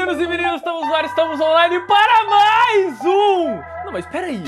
meninos 0.00 0.18
e 0.18 0.26
meninas, 0.26 0.56
estamos 0.56 0.86
no 0.86 0.94
ar, 0.94 1.04
estamos 1.04 1.40
online 1.40 1.80
para 1.80 2.24
mais 2.24 3.00
um! 3.02 3.60
Não, 3.84 3.92
mas 3.92 4.06
peraí, 4.06 4.42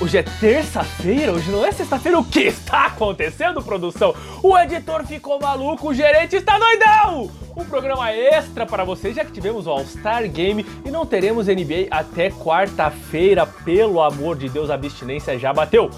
hoje 0.00 0.18
é 0.18 0.22
terça-feira, 0.24 1.30
hoje 1.30 1.48
não 1.48 1.64
é 1.64 1.70
sexta-feira, 1.70 2.18
o 2.18 2.24
que 2.24 2.40
está 2.40 2.86
acontecendo, 2.86 3.62
produção? 3.62 4.12
O 4.42 4.58
editor 4.58 5.06
ficou 5.06 5.38
maluco, 5.38 5.90
o 5.90 5.94
gerente 5.94 6.34
está 6.34 6.58
doidão! 6.58 7.30
Um 7.56 7.64
programa 7.64 8.12
extra 8.12 8.66
para 8.66 8.82
vocês, 8.82 9.14
já 9.14 9.24
que 9.24 9.30
tivemos 9.30 9.68
o 9.68 9.70
All-Star 9.70 10.28
Game 10.28 10.66
e 10.84 10.90
não 10.90 11.06
teremos 11.06 11.46
NBA 11.46 11.86
até 11.88 12.28
quarta-feira, 12.30 13.46
pelo 13.46 14.02
amor 14.02 14.36
de 14.36 14.48
Deus, 14.48 14.70
a 14.70 14.74
abstinência 14.74 15.38
já 15.38 15.52
bateu. 15.52 15.88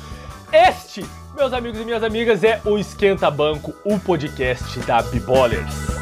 Este, 0.53 1.03
meus 1.35 1.55
amigos 1.55 1.81
e 1.81 1.85
minhas 1.85 2.03
amigas, 2.03 2.45
é 2.45 2.61
o 2.63 2.77
Esquenta 2.77 3.31
Banco, 3.31 3.73
o 3.87 3.99
podcast 3.99 4.79
da 4.81 5.01
Bibolers. 5.01 5.98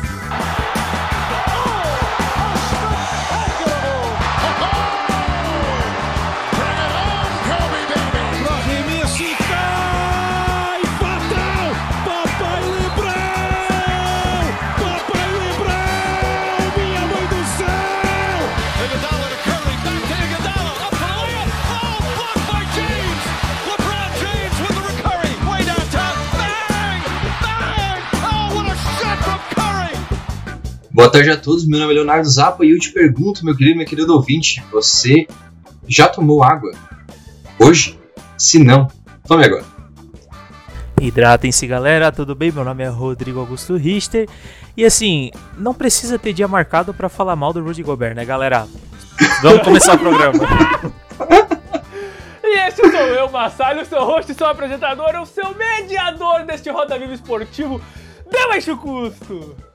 Boa 30.97 31.11
tarde 31.11 31.29
a 31.29 31.37
todos, 31.37 31.67
meu 31.67 31.79
nome 31.79 31.93
é 31.93 31.97
Leonardo 31.97 32.27
Zappa 32.27 32.65
e 32.65 32.71
eu 32.71 32.79
te 32.79 32.91
pergunto, 32.91 33.45
meu 33.45 33.55
querido, 33.55 33.77
meu 33.77 33.87
querido 33.87 34.15
ouvinte, 34.15 34.65
você 34.73 35.27
já 35.87 36.09
tomou 36.09 36.43
água? 36.43 36.73
Hoje? 37.61 38.01
Se 38.39 38.59
não, 38.59 38.89
tome 39.29 39.45
agora. 39.45 39.63
Hidratem-se, 40.99 41.67
galera. 41.67 42.11
Tudo 42.11 42.35
bem? 42.35 42.51
Meu 42.51 42.65
nome 42.65 42.83
é 42.83 42.89
Rodrigo 42.89 43.39
Augusto 43.39 43.77
Richter. 43.77 44.27
E 44.75 44.87
assim, 44.87 45.31
não 45.59 45.75
precisa 45.75 46.19
ter 46.19 46.33
dia 46.33 46.49
marcado 46.49 46.95
para 46.95 47.11
falar 47.11 47.37
mal 47.37 47.53
do 47.53 47.63
Rudy 47.63 47.83
Gobert, 47.83 48.17
né, 48.17 48.25
galera? 48.25 48.67
Vamos 49.43 49.63
começar 49.65 49.97
o 49.97 49.99
programa. 49.99 50.45
e 52.43 52.59
esse 52.69 52.81
sou 52.81 53.01
eu, 53.01 53.31
Massalho, 53.31 53.83
o 53.83 53.85
seu 53.85 54.03
host, 54.03 54.33
seu 54.33 54.47
apresentador, 54.47 55.15
o 55.21 55.27
seu 55.27 55.55
mediador 55.55 56.47
deste 56.47 56.71
Roda 56.71 56.99
Viva 56.99 57.13
Esportivo. 57.13 57.83
Dá 58.31 58.73
o 58.73 58.77
custo! 58.79 59.66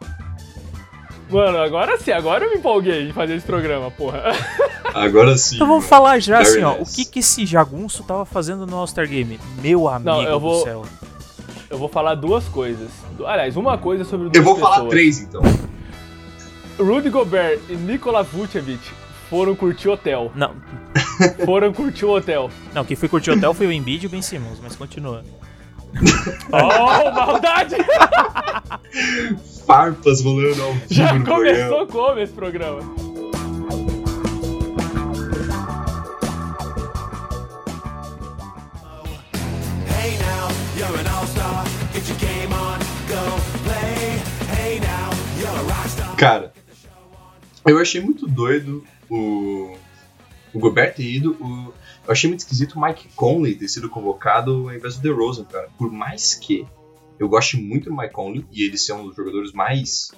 Mano, 1.31 1.57
agora 1.59 1.97
sim, 1.97 2.11
agora 2.11 2.45
eu 2.45 2.49
me 2.51 2.57
empolguei 2.57 3.07
em 3.09 3.13
fazer 3.13 3.35
esse 3.35 3.45
programa, 3.45 3.89
porra. 3.91 4.23
Agora 4.93 5.37
sim. 5.37 5.55
Então 5.55 5.67
vamos 5.67 5.85
falar 5.85 6.19
já 6.19 6.39
Very 6.39 6.49
assim, 6.49 6.65
nice. 6.65 6.79
ó. 6.79 6.83
O 6.83 6.85
que, 6.85 7.05
que 7.05 7.19
esse 7.19 7.45
jagunço 7.45 8.03
tava 8.03 8.25
fazendo 8.25 8.67
no 8.67 8.75
All-Star 8.75 9.07
Game? 9.07 9.39
Meu 9.61 9.87
amigo 9.87 10.09
Não, 10.11 10.21
eu 10.21 10.37
vou, 10.37 10.57
do 10.57 10.63
céu. 10.65 10.85
Eu 11.69 11.77
vou 11.77 11.87
falar 11.87 12.15
duas 12.15 12.43
coisas. 12.49 12.89
Aliás, 13.25 13.55
uma 13.55 13.77
coisa 13.77 14.03
sobre 14.03 14.25
duas 14.27 14.35
Eu 14.35 14.43
vou 14.43 14.55
pessoas. 14.55 14.75
falar 14.75 14.89
três, 14.89 15.19
então. 15.21 15.41
Rudy 16.77 17.09
Gobert 17.09 17.59
e 17.69 17.75
Nikola 17.75 18.21
Vucevic 18.21 18.81
foram 19.29 19.55
curtir 19.55 19.87
hotel. 19.87 20.29
Não. 20.35 20.51
Foram 21.45 21.71
curtir 21.71 22.03
o 22.03 22.09
hotel. 22.09 22.49
Não, 22.73 22.83
quem 22.83 22.97
foi 22.97 23.07
curtir 23.07 23.29
o 23.29 23.35
hotel 23.35 23.53
foi 23.53 23.67
o 23.67 23.71
Embiid 23.71 24.03
e 24.03 24.07
o 24.07 24.09
Ben 24.09 24.21
Simmons, 24.21 24.59
mas 24.61 24.75
continua. 24.75 25.23
oh, 26.51 27.11
maldade! 27.11 27.75
Farpas 29.71 30.21
rolando 30.21 30.61
ao 30.63 30.73
vivo 30.73 30.85
Já 30.89 31.23
começou 31.23 31.87
como 31.87 32.19
esse 32.19 32.33
programa? 32.33 32.81
Cara, 46.17 46.51
eu 47.65 47.79
achei 47.79 48.01
muito 48.01 48.27
doido 48.27 48.83
o, 49.09 49.77
o 50.53 50.59
Gobert 50.59 50.95
ter 50.95 51.03
ido. 51.03 51.31
O, 51.39 51.73
eu 52.05 52.11
achei 52.11 52.29
muito 52.29 52.41
esquisito 52.41 52.73
o 52.73 52.81
Mike 52.81 53.07
Conley 53.15 53.55
ter 53.55 53.69
sido 53.69 53.89
convocado 53.89 54.67
ao 54.67 54.75
invés 54.75 54.97
do 54.97 55.01
DeRozan, 55.01 55.45
cara. 55.45 55.69
Por 55.77 55.89
mais 55.89 56.35
que 56.35 56.67
eu 57.21 57.29
goste 57.29 57.55
muito 57.55 57.87
do 57.87 57.95
Mike 57.95 58.13
Conley 58.13 58.43
e 58.51 58.65
ele 58.65 58.79
ser 58.79 58.93
um 58.93 59.05
dos 59.05 59.15
jogadores 59.15 59.53
mais 59.53 60.11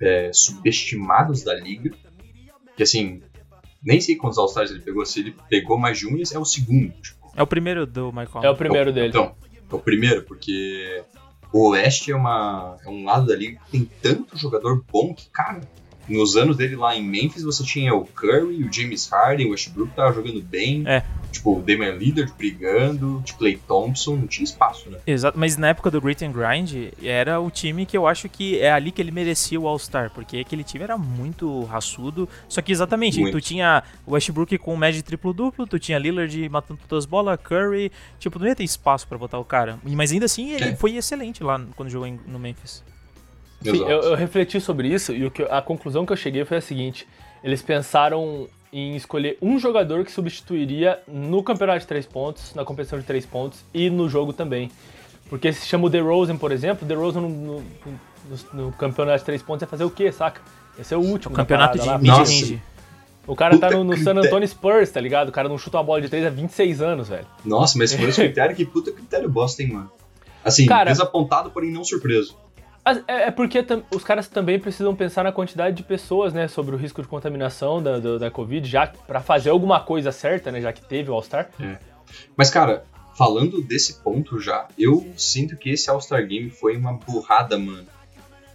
é, 0.00 0.30
subestimados 0.32 1.42
da 1.42 1.54
liga. 1.54 1.90
Que 2.74 2.82
assim, 2.82 3.22
nem 3.82 4.00
sei 4.00 4.16
quantos 4.16 4.38
All-Stars 4.38 4.70
ele 4.70 4.80
pegou, 4.80 5.04
se 5.04 5.20
ele 5.20 5.36
pegou 5.50 5.76
mais 5.76 5.98
de 5.98 6.06
um, 6.06 6.16
é 6.16 6.38
o 6.38 6.44
segundo. 6.46 6.94
Tipo. 7.02 7.30
É 7.36 7.42
o 7.42 7.46
primeiro 7.46 7.86
do 7.86 8.10
Mike 8.10 8.32
Conley. 8.32 8.48
É 8.48 8.50
o 8.50 8.56
primeiro 8.56 8.90
dele. 8.90 9.08
Então, 9.08 9.34
é 9.70 9.74
o 9.74 9.78
primeiro, 9.78 10.22
porque 10.22 11.04
o 11.52 11.68
Oeste 11.68 12.10
é, 12.10 12.16
uma, 12.16 12.78
é 12.86 12.88
um 12.88 13.04
lado 13.04 13.26
da 13.26 13.36
liga 13.36 13.60
que 13.66 13.72
tem 13.72 13.90
tanto 14.00 14.38
jogador 14.38 14.82
bom 14.90 15.12
que, 15.12 15.28
cara, 15.28 15.60
nos 16.08 16.38
anos 16.38 16.56
dele 16.56 16.74
lá 16.74 16.96
em 16.96 17.02
Memphis, 17.02 17.42
você 17.42 17.62
tinha 17.62 17.94
o 17.94 18.06
Curry, 18.06 18.64
o 18.64 18.72
James 18.72 19.06
Harden, 19.10 19.48
o 19.48 19.50
Westbrook 19.50 19.92
tava 19.94 20.14
jogando 20.14 20.40
bem. 20.40 20.84
É. 20.88 21.04
Tipo, 21.30 21.58
o 21.58 21.62
Damian 21.62 21.92
Lillard 21.92 22.32
brigando, 22.36 23.22
de 23.24 23.34
Clay 23.34 23.56
Thompson, 23.56 24.16
não 24.16 24.26
tinha 24.26 24.44
espaço, 24.44 24.90
né? 24.90 24.98
Exato, 25.06 25.38
mas 25.38 25.56
na 25.56 25.68
época 25.68 25.90
do 25.90 26.00
Grit 26.00 26.24
and 26.24 26.32
Grind, 26.32 26.92
era 27.02 27.40
o 27.40 27.50
time 27.50 27.86
que 27.86 27.96
eu 27.96 28.06
acho 28.06 28.28
que 28.28 28.58
é 28.58 28.72
ali 28.72 28.90
que 28.90 29.00
ele 29.00 29.10
merecia 29.10 29.60
o 29.60 29.66
All-Star, 29.66 30.10
porque 30.10 30.38
aquele 30.38 30.64
time 30.64 30.84
era 30.84 30.98
muito 30.98 31.64
raçudo. 31.64 32.28
Só 32.48 32.60
que 32.60 32.72
exatamente, 32.72 33.20
muito. 33.20 33.38
tu 33.38 33.40
tinha 33.40 33.82
o 34.06 34.12
Westbrook 34.12 34.58
com 34.58 34.74
o 34.74 34.76
médio 34.76 35.02
triplo-duplo, 35.02 35.66
tu 35.66 35.78
tinha 35.78 35.98
Lillard 35.98 36.48
matando 36.48 36.80
todas 36.88 37.04
as 37.04 37.06
bolas, 37.06 37.38
Curry, 37.42 37.90
tipo, 38.18 38.38
não 38.38 38.46
ia 38.46 38.56
ter 38.56 38.64
espaço 38.64 39.06
para 39.06 39.18
botar 39.18 39.38
o 39.38 39.44
cara. 39.44 39.78
Mas 39.82 40.12
ainda 40.12 40.26
assim, 40.26 40.50
ele 40.50 40.70
é. 40.70 40.76
foi 40.76 40.96
excelente 40.96 41.42
lá 41.42 41.60
quando 41.76 41.88
jogou 41.88 42.10
no 42.26 42.38
Memphis. 42.38 42.82
Sim, 43.62 43.82
eu, 43.82 44.00
eu, 44.00 44.14
refleti 44.14 44.58
sobre 44.58 44.88
isso 44.88 45.12
e 45.12 45.24
o 45.26 45.30
que, 45.30 45.42
a 45.42 45.60
conclusão 45.60 46.06
que 46.06 46.12
eu 46.12 46.16
cheguei 46.16 46.44
foi 46.44 46.56
a 46.56 46.60
seguinte: 46.62 47.06
eles 47.44 47.60
pensaram 47.60 48.48
em 48.72 48.94
escolher 48.96 49.36
um 49.42 49.58
jogador 49.58 50.04
que 50.04 50.12
substituiria 50.12 51.00
no 51.08 51.42
campeonato 51.42 51.80
de 51.80 51.86
três 51.86 52.06
pontos, 52.06 52.54
na 52.54 52.64
competição 52.64 52.98
de 52.98 53.04
três 53.04 53.26
pontos 53.26 53.64
e 53.74 53.90
no 53.90 54.08
jogo 54.08 54.32
também. 54.32 54.70
Porque 55.28 55.52
se 55.52 55.66
chama 55.66 55.86
o 55.86 55.88
DeRozan, 55.88 56.36
por 56.36 56.52
exemplo, 56.52 56.86
DeRozan 56.86 57.20
no, 57.20 57.28
no, 57.28 57.64
no, 57.64 58.64
no 58.64 58.72
campeonato 58.72 59.18
de 59.18 59.24
três 59.24 59.42
pontos 59.42 59.62
ia 59.62 59.68
fazer 59.68 59.84
o 59.84 59.90
quê, 59.90 60.10
saca? 60.10 60.40
Esse 60.78 60.94
é 60.94 60.96
o 60.96 61.00
último. 61.00 61.34
O 61.34 61.36
campeonato 61.36 61.78
de 61.78 61.88
mid-range. 61.98 62.62
O 63.26 63.36
cara 63.36 63.58
tá 63.58 63.70
no, 63.70 63.84
no 63.84 63.96
San 63.98 64.16
Antonio 64.16 64.48
Spurs, 64.48 64.90
tá 64.90 65.00
ligado? 65.00 65.28
O 65.28 65.32
cara 65.32 65.48
não 65.48 65.58
chuta 65.58 65.76
uma 65.76 65.84
bola 65.84 66.00
de 66.00 66.08
três 66.08 66.24
há 66.26 66.30
26 66.30 66.80
anos, 66.80 67.08
velho. 67.08 67.26
Nossa, 67.44 67.78
mas 67.78 67.94
por 67.94 68.08
esse 68.08 68.18
critério, 68.22 68.56
que 68.56 68.64
puta 68.64 68.90
critério 68.90 69.28
bosta, 69.28 69.62
hein, 69.62 69.72
mano? 69.72 69.92
Assim, 70.44 70.66
cara, 70.66 70.90
desapontado, 70.90 71.50
porém 71.50 71.70
não 71.70 71.84
surpreso. 71.84 72.36
É, 73.06 73.28
é 73.28 73.30
porque 73.30 73.64
os 73.94 74.02
caras 74.02 74.28
também 74.28 74.58
precisam 74.58 74.94
pensar 74.96 75.22
na 75.24 75.32
quantidade 75.32 75.76
de 75.76 75.82
pessoas, 75.82 76.32
né, 76.32 76.48
sobre 76.48 76.74
o 76.74 76.78
risco 76.78 77.02
de 77.02 77.08
contaminação 77.08 77.82
da, 77.82 77.98
da, 77.98 78.18
da 78.18 78.30
Covid, 78.30 78.66
já 78.68 78.86
para 78.86 79.20
fazer 79.20 79.50
alguma 79.50 79.80
coisa 79.80 80.10
certa, 80.10 80.50
né, 80.50 80.60
já 80.60 80.72
que 80.72 80.82
teve 80.82 81.10
o 81.10 81.14
All-Star. 81.14 81.50
É. 81.60 81.78
Mas, 82.36 82.50
cara, 82.50 82.84
falando 83.16 83.60
desse 83.62 84.02
ponto 84.02 84.40
já, 84.40 84.66
eu 84.78 85.06
sinto 85.16 85.56
que 85.56 85.70
esse 85.70 85.90
All-Star 85.90 86.26
Game 86.26 86.50
foi 86.50 86.76
uma 86.76 86.94
burrada, 86.94 87.58
mano. 87.58 87.86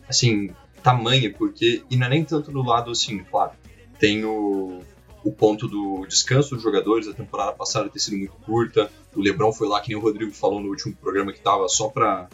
Assim, 0.10 0.50
tamanha, 0.82 1.34
porque. 1.34 1.84
E 1.90 1.96
não 1.96 2.08
é 2.08 2.10
nem 2.10 2.24
tanto 2.24 2.52
do 2.52 2.64
lado 2.64 2.92
assim, 2.92 3.20
claro. 3.24 3.52
Tem 4.00 4.24
o, 4.26 4.82
o 5.24 5.32
ponto 5.32 5.68
do 5.68 6.06
descanso 6.08 6.54
dos 6.54 6.64
jogadores, 6.64 7.08
a 7.08 7.14
temporada 7.14 7.54
passada 7.54 7.90
ter 7.90 8.00
sido 8.00 8.18
muito 8.18 8.34
curta. 8.46 8.92
O 9.16 9.22
Lebron 9.22 9.52
foi 9.52 9.68
lá, 9.68 9.80
que 9.82 9.90
nem 9.90 9.98
o 9.98 10.02
Rodrigo 10.02 10.32
falou 10.32 10.60
no 10.60 10.70
último 10.70 10.96
programa, 10.96 11.32
que 11.32 11.40
tava 11.40 11.68
só 11.68 11.88
pra 11.88 12.28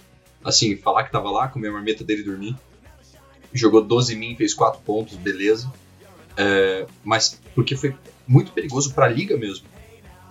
assim, 0.44 0.76
falar 0.76 1.04
que 1.04 1.12
tava 1.12 1.30
lá, 1.30 1.48
comer 1.48 1.70
a 1.70 1.72
marmita 1.72 2.04
dele 2.04 2.22
e 2.22 2.26
dormir. 2.26 2.56
Jogou 3.54 3.84
12 3.84 4.16
min, 4.16 4.36
fez 4.36 4.54
4 4.54 4.82
pontos, 4.82 5.18
beleza. 5.18 5.72
É, 6.38 6.86
mas 7.04 7.40
porque 7.54 7.76
foi 7.76 7.96
muito 8.28 8.52
perigoso 8.52 8.94
para 8.94 9.06
a 9.06 9.10
liga 9.10 9.38
mesmo. 9.38 9.66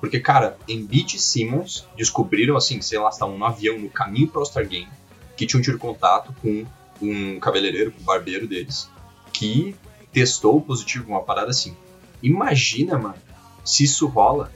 Porque, 0.00 0.18
cara, 0.18 0.56
Embiid 0.66 1.16
e 1.16 1.20
Simmons 1.20 1.86
descobriram, 1.96 2.56
assim, 2.56 2.80
sei 2.80 2.98
lá, 2.98 3.10
estavam 3.10 3.36
no 3.36 3.44
avião 3.44 3.78
no 3.78 3.90
caminho 3.90 4.28
para 4.28 4.38
o 4.38 4.40
All-Star 4.40 4.66
Game, 4.66 4.88
que 5.36 5.46
tinha 5.46 5.60
um 5.60 5.62
tiro 5.62 5.78
contato 5.78 6.34
com 6.40 6.64
um 7.02 7.38
cabeleireiro, 7.38 7.92
com 7.92 8.00
um 8.00 8.04
barbeiro 8.04 8.46
deles, 8.46 8.88
que 9.32 9.76
testou 10.10 10.60
positivo, 10.60 11.10
uma 11.10 11.22
parada 11.22 11.50
assim. 11.50 11.76
Imagina, 12.22 12.98
mano, 12.98 13.16
se 13.64 13.84
isso 13.84 14.06
rola 14.06 14.50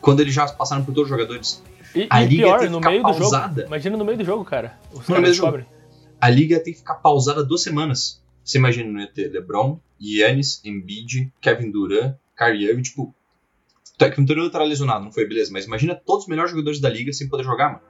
quando 0.00 0.20
eles 0.20 0.34
já 0.34 0.46
passaram 0.46 0.84
por 0.84 0.94
todos 0.94 1.10
os 1.10 1.16
jogadores. 1.16 1.62
E, 1.94 2.06
a 2.08 2.22
e 2.22 2.28
liga 2.28 2.42
pior, 2.42 2.70
no 2.70 2.80
meio 2.80 3.02
pausada. 3.02 3.48
do 3.48 3.56
jogo. 3.56 3.68
Imagina 3.68 3.96
no 3.96 4.04
meio 4.04 4.18
do 4.18 4.24
jogo, 4.24 4.44
cara. 4.44 4.78
Os 4.92 5.06
descobrem. 5.06 5.66
A 6.20 6.28
liga 6.28 6.60
tem 6.60 6.72
que 6.72 6.78
ficar 6.80 6.94
pausada 6.96 7.42
duas 7.42 7.62
semanas. 7.62 8.22
Você 8.44 8.58
imagina, 8.58 8.90
não 8.90 9.00
ia 9.00 9.06
ter 9.06 9.30
LeBron, 9.30 9.78
Yannis, 10.00 10.60
Embiid, 10.64 11.32
Kevin 11.40 11.70
Durant, 11.70 12.16
Kyrie 12.36 12.68
Irving, 12.68 12.82
tipo... 12.82 13.14
Kevin 13.98 14.24
Durant 14.24 14.50
tá 14.50 14.62
lesionado, 14.62 15.04
não 15.04 15.12
foi, 15.12 15.26
beleza. 15.26 15.52
Mas 15.52 15.66
imagina 15.66 15.94
todos 15.94 16.24
os 16.24 16.28
melhores 16.28 16.50
jogadores 16.50 16.80
da 16.80 16.88
liga 16.88 17.12
sem 17.12 17.28
poder 17.28 17.44
jogar, 17.44 17.68
mano. 17.68 17.82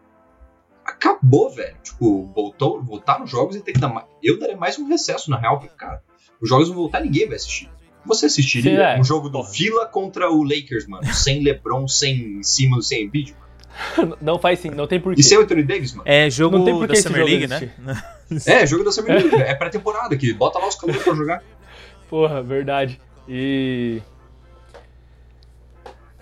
Acabou, 0.84 1.50
velho. 1.50 1.76
Tipo, 1.82 2.26
voltou, 2.34 2.82
voltar 2.82 3.20
nos 3.20 3.30
jogos 3.30 3.56
e 3.56 3.60
ter 3.60 3.72
que 3.72 3.80
dar 3.80 3.88
mais... 3.88 4.06
Eu 4.22 4.38
daria 4.38 4.56
mais 4.56 4.78
um 4.78 4.86
recesso, 4.86 5.30
na 5.30 5.38
real, 5.38 5.58
porque, 5.58 5.74
cara, 5.76 6.02
os 6.40 6.48
jogos 6.48 6.68
vão 6.68 6.76
voltar 6.76 7.00
ninguém 7.00 7.26
vai 7.26 7.36
assistir. 7.36 7.70
Você 8.04 8.26
assistiria 8.26 8.76
Sim, 8.76 8.82
é. 8.82 8.98
um 8.98 9.04
jogo 9.04 9.28
do 9.28 9.42
Vila 9.42 9.86
contra 9.86 10.30
o 10.30 10.42
Lakers, 10.42 10.86
mano? 10.86 11.06
Sem 11.12 11.42
LeBron, 11.42 11.86
sem 11.86 12.42
Simmons, 12.42 12.88
sem 12.88 13.04
Embiid, 13.04 13.36
Não 14.20 14.38
faz 14.38 14.58
sim, 14.58 14.70
não 14.70 14.86
tem 14.86 15.00
porquê. 15.00 15.20
E 15.20 15.24
sem 15.24 15.38
o 15.38 15.42
Anthony 15.42 15.62
Davis, 15.62 15.92
mano? 15.92 16.02
É 16.08 16.28
jogo 16.28 16.58
não 16.58 16.64
tem 16.64 16.86
da 16.86 16.94
Summer 16.96 17.24
League, 17.24 17.46
né? 17.46 17.72
é, 18.46 18.66
jogo 18.66 18.84
da 18.84 18.92
Summer 18.92 19.14
League. 19.14 19.34
É 19.34 19.54
pré-temporada 19.54 20.14
aqui. 20.14 20.32
Bota 20.32 20.58
lá 20.58 20.68
os 20.68 20.74
calouros 20.76 21.02
pra 21.02 21.14
jogar. 21.14 21.42
Porra, 22.08 22.42
verdade. 22.42 23.00
E. 23.28 24.02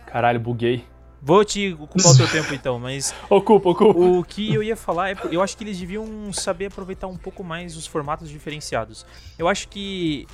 Caralho, 0.07 0.41
buguei. 0.41 0.85
Vou 1.21 1.45
te 1.45 1.73
ocupar 1.73 2.13
o 2.13 2.17
teu 2.17 2.29
tempo 2.29 2.55
então, 2.55 2.79
mas. 2.79 3.13
Ocupa, 3.29 3.71
ocupa. 3.71 3.99
O 3.99 4.23
que 4.23 4.55
eu 4.55 4.63
ia 4.63 4.77
falar 4.77 5.11
é. 5.11 5.17
Eu 5.33 5.43
acho 5.43 5.57
que 5.57 5.65
eles 5.65 5.79
deviam 5.79 6.33
saber 6.33 6.67
aproveitar 6.67 7.09
um 7.09 7.17
pouco 7.17 7.43
mais 7.43 7.77
os 7.77 7.87
formatos 7.87 8.31
diferenciados. 8.31 9.05
Eu 9.39 9.49
acho 9.49 9.69
que 9.69 10.27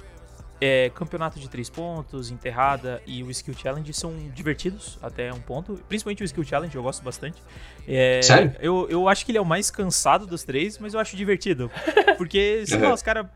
é, 0.60 0.90
campeonato 0.94 1.38
de 1.38 1.48
três 1.48 1.68
pontos, 1.68 2.30
enterrada 2.30 3.02
e 3.06 3.22
o 3.22 3.30
Skill 3.30 3.54
Challenge 3.54 3.92
são 3.92 4.14
divertidos 4.34 4.98
até 5.02 5.32
um 5.32 5.40
ponto. 5.40 5.74
Principalmente 5.88 6.22
o 6.22 6.24
Skill 6.24 6.44
Challenge, 6.44 6.74
eu 6.74 6.82
gosto 6.82 7.02
bastante. 7.02 7.42
É, 7.86 8.22
Sério? 8.22 8.54
Eu, 8.60 8.86
eu 8.88 9.08
acho 9.08 9.24
que 9.24 9.30
ele 9.30 9.38
é 9.38 9.40
o 9.40 9.44
mais 9.44 9.70
cansado 9.70 10.26
dos 10.26 10.42
três, 10.44 10.78
mas 10.78 10.94
eu 10.94 11.00
acho 11.00 11.16
divertido. 11.16 11.70
Porque, 12.16 12.64
sei 12.66 12.78
lá, 12.78 12.94
os 12.94 13.02
caras 13.02 13.26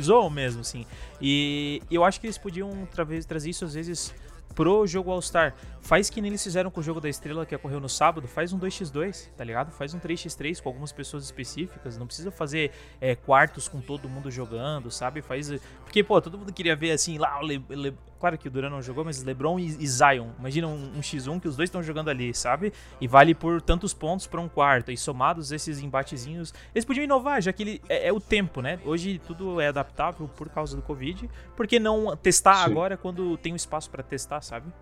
zoam 0.00 0.28
mesmo, 0.28 0.60
assim. 0.60 0.84
E 1.20 1.80
eu 1.90 2.04
acho 2.04 2.20
que 2.20 2.26
eles 2.26 2.38
podiam 2.38 2.86
trazer 3.26 3.50
isso 3.50 3.64
às 3.64 3.74
vezes 3.74 4.14
pro 4.54 4.86
jogo 4.86 5.10
All-Star. 5.10 5.54
Faz 5.80 6.08
que 6.08 6.20
nem 6.20 6.30
eles 6.30 6.42
fizeram 6.42 6.70
com 6.70 6.80
o 6.80 6.82
jogo 6.82 7.00
da 7.00 7.08
estrela 7.08 7.44
que 7.44 7.54
ocorreu 7.54 7.80
no 7.80 7.88
sábado, 7.88 8.26
faz 8.26 8.52
um 8.52 8.58
2x2, 8.58 9.28
tá 9.36 9.44
ligado? 9.44 9.70
Faz 9.70 9.92
um 9.92 10.00
3x3 10.00 10.62
com 10.62 10.68
algumas 10.68 10.92
pessoas 10.92 11.24
específicas, 11.24 11.98
não 11.98 12.06
precisa 12.06 12.30
fazer 12.30 12.70
é, 13.00 13.14
quartos 13.14 13.68
com 13.68 13.80
todo 13.80 14.08
mundo 14.08 14.30
jogando, 14.30 14.90
sabe? 14.90 15.20
Faz. 15.20 15.52
Porque, 15.84 16.02
pô, 16.02 16.20
todo 16.20 16.38
mundo 16.38 16.52
queria 16.52 16.74
ver 16.74 16.92
assim, 16.92 17.18
lá 17.18 17.38
o 17.40 17.46
Le... 17.46 17.64
Le... 17.68 17.94
Claro 18.24 18.38
que 18.38 18.48
o 18.48 18.50
Duran 18.50 18.70
não 18.70 18.80
jogou, 18.80 19.04
mas 19.04 19.22
LeBron 19.22 19.58
e, 19.58 19.66
e 19.66 19.86
Zion. 19.86 20.30
Imagina 20.38 20.66
um, 20.66 20.92
um, 20.96 21.00
X1 21.00 21.42
que 21.42 21.46
os 21.46 21.58
dois 21.58 21.68
estão 21.68 21.82
jogando 21.82 22.08
ali, 22.08 22.32
sabe? 22.32 22.72
E 22.98 23.06
vale 23.06 23.34
por 23.34 23.60
tantos 23.60 23.92
pontos 23.92 24.26
para 24.26 24.40
um 24.40 24.48
quarto. 24.48 24.90
E 24.90 24.96
somados 24.96 25.52
esses 25.52 25.78
embatezinhos. 25.80 26.54
Eles 26.74 26.86
podiam 26.86 27.04
inovar, 27.04 27.42
já 27.42 27.52
que 27.52 27.62
ele 27.62 27.82
é, 27.86 28.08
é, 28.08 28.12
o 28.14 28.18
tempo, 28.18 28.62
né? 28.62 28.80
Hoje 28.82 29.20
tudo 29.26 29.60
é 29.60 29.68
adaptável 29.68 30.26
por 30.26 30.48
causa 30.48 30.74
do 30.74 30.80
Covid. 30.80 31.28
Por 31.54 31.66
que 31.66 31.78
não 31.78 32.16
testar 32.16 32.64
Sim. 32.64 32.70
agora 32.70 32.96
quando 32.96 33.36
tem 33.36 33.52
um 33.52 33.56
espaço 33.56 33.90
para 33.90 34.02
testar, 34.02 34.40
sabe? 34.40 34.72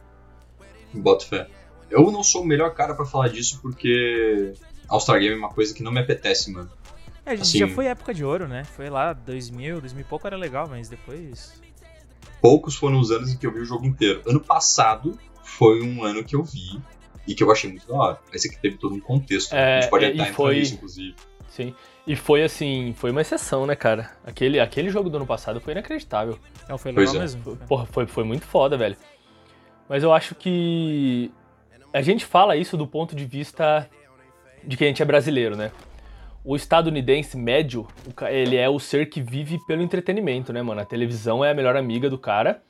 Boto 0.95 1.27
fé. 1.27 1.49
Eu 1.91 2.13
não 2.13 2.23
sou 2.23 2.43
o 2.43 2.47
melhor 2.47 2.73
cara 2.75 2.95
para 2.95 3.05
falar 3.05 3.27
disso 3.27 3.59
porque 3.61 4.53
All-Star 4.87 5.19
Game 5.19 5.35
é 5.35 5.37
uma 5.37 5.51
coisa 5.51 5.75
que 5.75 5.83
não 5.83 5.91
me 5.91 5.99
apetece, 5.99 6.53
mano. 6.53 6.71
É, 7.27 7.33
assim, 7.33 7.59
já 7.59 7.67
foi 7.67 7.87
época 7.87 8.15
de 8.15 8.25
ouro, 8.25 8.47
né? 8.47 8.63
Foi 8.63 8.89
lá 8.89 9.13
2000, 9.13 9.81
2000 9.81 10.01
e 10.01 10.05
pouco 10.05 10.29
era 10.29 10.37
legal, 10.37 10.69
mas 10.69 10.89
depois. 10.89 11.61
Poucos 12.43 12.75
foram 12.75 12.99
os 12.99 13.11
anos 13.13 13.33
em 13.33 13.39
que 13.39 13.47
eu 13.47 13.55
vi 13.55 13.61
o 13.61 13.65
jogo 13.65 13.87
inteiro. 13.87 14.21
Ano 14.27 14.41
passado 14.41 15.17
foi 15.43 15.81
um 15.81 16.05
ano 16.05 16.23
que 16.25 16.37
eu 16.37 16.43
vi 16.43 16.79
e 17.27 17.35
que 17.35 17.43
eu 17.43 17.51
achei 17.53 17.71
muito 17.71 17.87
da 17.87 17.95
hora. 17.95 18.21
Esse 18.33 18.49
aqui 18.49 18.61
teve 18.61 18.77
todo 18.77 18.95
um 18.95 19.01
contexto. 19.01 19.55
É, 19.55 19.79
a 19.79 19.81
gente 19.81 19.91
pode 19.91 20.05
entrar 20.07 20.35
foi... 20.35 20.57
nisso, 20.57 20.75
inclusive. 20.75 21.15
Sim. 21.49 21.75
E 22.07 22.17
foi 22.17 22.43
assim, 22.43 22.95
foi 22.97 23.13
uma 23.13 23.21
exceção, 23.21 23.65
né, 23.65 23.77
cara? 23.77 24.11
Aquele, 24.27 24.59
aquele 24.59 24.91
jogo 24.91 25.09
do 25.09 25.19
ano 25.19 25.27
passado 25.27 25.61
foi 25.61 25.73
inacreditável. 25.73 26.37
Não, 26.69 26.77
foi 26.77 26.91
legal 26.91 27.15
é. 27.15 27.19
mesmo. 27.21 27.57
Porra, 27.69 27.87
foi, 27.87 28.07
foi 28.07 28.25
muito 28.25 28.45
foda, 28.45 28.77
velho. 28.77 28.97
Mas 29.89 30.03
eu 30.03 30.13
acho 30.13 30.35
que 30.35 31.31
a 31.93 32.03
gente 32.03 32.25
fala 32.25 32.57
isso 32.57 32.77
do 32.77 32.89
ponto 32.89 33.15
de 33.15 33.25
vista 33.25 33.89
de 34.65 34.77
que 34.77 34.85
a 34.85 34.87
gente 34.89 35.03
é 35.03 35.05
brasileiro, 35.05 35.57
né? 35.57 35.71
O 36.45 36.57
estadunidense 36.57 37.37
médio, 37.37 37.87
ele 38.29 38.57
é 38.57 38.69
o 38.69 38.79
ser 38.81 39.09
que 39.09 39.21
vive 39.21 39.59
pelo 39.67 39.81
entretenimento, 39.81 40.53
né, 40.53 40.61
mano? 40.61 40.81
A 40.81 40.85
televisão 40.85 41.45
é 41.45 41.51
a 41.51 41.55
melhor 41.55 41.77
amiga 41.77 42.11
do 42.11 42.19
cara. 42.19 42.63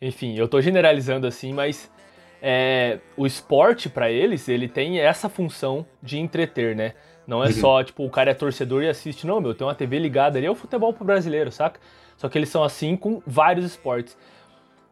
Enfim, 0.00 0.36
eu 0.36 0.48
tô 0.48 0.60
generalizando 0.60 1.26
assim, 1.26 1.52
mas 1.52 1.88
é, 2.42 2.98
o 3.16 3.24
esporte 3.24 3.88
para 3.88 4.10
eles, 4.10 4.48
ele 4.48 4.66
tem 4.66 4.98
essa 4.98 5.28
função 5.28 5.86
de 6.02 6.18
entreter, 6.18 6.74
né? 6.74 6.94
Não 7.24 7.44
é 7.44 7.46
uhum. 7.46 7.52
só, 7.52 7.84
tipo, 7.84 8.04
o 8.04 8.10
cara 8.10 8.32
é 8.32 8.34
torcedor 8.34 8.82
e 8.82 8.88
assiste. 8.88 9.24
Não, 9.24 9.40
meu, 9.40 9.54
tem 9.54 9.64
uma 9.64 9.74
TV 9.76 10.00
ligada 10.00 10.38
ali, 10.38 10.46
é 10.46 10.50
o 10.50 10.56
futebol 10.56 10.92
pro 10.92 11.04
brasileiro, 11.04 11.52
saca? 11.52 11.78
Só 12.16 12.28
que 12.28 12.36
eles 12.36 12.48
são 12.48 12.64
assim 12.64 12.96
com 12.96 13.22
vários 13.24 13.64
esportes. 13.64 14.18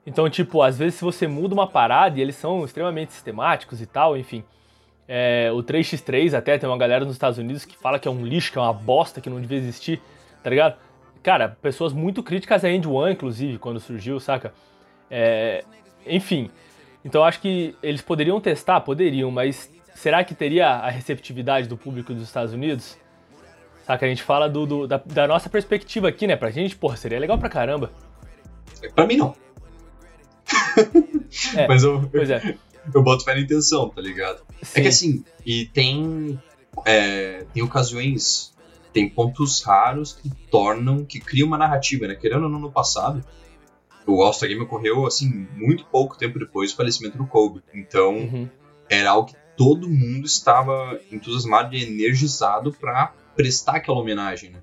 Então, 0.06 0.30
tipo, 0.30 0.62
às 0.62 0.78
vezes 0.78 0.94
se 0.94 1.04
você 1.04 1.26
muda 1.26 1.52
uma 1.52 1.66
parada 1.66 2.18
e 2.18 2.22
eles 2.22 2.36
são 2.36 2.64
extremamente 2.64 3.12
sistemáticos 3.12 3.80
e 3.80 3.86
tal, 3.86 4.16
enfim. 4.16 4.44
É, 5.12 5.50
o 5.50 5.56
3x3 5.56 6.34
até 6.34 6.56
tem 6.56 6.68
uma 6.68 6.78
galera 6.78 7.04
nos 7.04 7.14
Estados 7.14 7.36
Unidos 7.36 7.64
que 7.64 7.76
fala 7.76 7.98
que 7.98 8.06
é 8.06 8.10
um 8.10 8.24
lixo, 8.24 8.52
que 8.52 8.58
é 8.58 8.60
uma 8.60 8.72
bosta, 8.72 9.20
que 9.20 9.28
não 9.28 9.40
devia 9.40 9.58
existir, 9.58 10.00
tá 10.40 10.48
ligado? 10.48 10.76
Cara, 11.20 11.48
pessoas 11.60 11.92
muito 11.92 12.22
críticas 12.22 12.64
a 12.64 12.70
End 12.70 12.86
One, 12.86 13.14
inclusive, 13.14 13.58
quando 13.58 13.80
surgiu, 13.80 14.20
saca? 14.20 14.54
É, 15.10 15.64
enfim. 16.06 16.48
Então 17.04 17.24
acho 17.24 17.40
que 17.40 17.74
eles 17.82 18.00
poderiam 18.00 18.40
testar, 18.40 18.80
poderiam, 18.82 19.32
mas 19.32 19.68
será 19.96 20.22
que 20.22 20.32
teria 20.32 20.68
a 20.68 20.88
receptividade 20.88 21.66
do 21.66 21.76
público 21.76 22.14
dos 22.14 22.22
Estados 22.22 22.52
Unidos? 22.52 22.96
Saca? 23.82 24.06
A 24.06 24.08
gente 24.08 24.22
fala 24.22 24.48
do, 24.48 24.64
do 24.64 24.86
da, 24.86 25.02
da, 25.04 25.26
nossa 25.26 25.50
perspectiva 25.50 26.08
aqui, 26.08 26.28
né? 26.28 26.36
Pra 26.36 26.52
gente, 26.52 26.76
porra, 26.76 26.96
seria 26.96 27.18
legal 27.18 27.36
pra 27.36 27.48
caramba. 27.48 27.90
Pra 28.94 29.08
mim 29.08 29.16
não. 29.16 29.34
É, 31.56 31.66
Mas 31.66 31.82
eu, 31.82 32.08
pois 32.12 32.30
é. 32.30 32.56
eu 32.92 33.02
boto 33.02 33.24
fé 33.24 33.34
na 33.34 33.40
intenção, 33.40 33.88
tá 33.88 34.00
ligado? 34.00 34.42
Sim. 34.62 34.78
É 34.78 34.82
que 34.82 34.88
assim, 34.88 35.24
e 35.44 35.66
tem, 35.66 36.40
é, 36.84 37.44
tem 37.52 37.62
ocasiões, 37.62 38.54
tem 38.92 39.08
pontos 39.08 39.62
raros 39.62 40.12
que 40.12 40.30
tornam, 40.50 41.04
que 41.04 41.20
criam 41.20 41.48
uma 41.48 41.58
narrativa, 41.58 42.06
né? 42.06 42.14
Querendo 42.14 42.44
ou 42.44 42.48
não, 42.50 42.58
no 42.58 42.72
passado, 42.72 43.24
o 44.06 44.22
All-Star 44.22 44.48
Game 44.48 44.62
ocorreu, 44.62 45.06
assim, 45.06 45.46
muito 45.54 45.84
pouco 45.86 46.16
tempo 46.16 46.38
depois 46.38 46.72
do 46.72 46.76
falecimento 46.76 47.16
do 47.16 47.26
Kobe. 47.26 47.62
Então, 47.74 48.16
uhum. 48.16 48.48
era 48.88 49.10
algo 49.10 49.28
que 49.28 49.36
todo 49.56 49.88
mundo 49.88 50.26
estava 50.26 51.00
entusiasmado 51.12 51.74
e 51.74 51.82
energizado 51.84 52.72
para 52.72 53.14
prestar 53.36 53.76
aquela 53.76 54.00
homenagem, 54.00 54.50
né? 54.50 54.62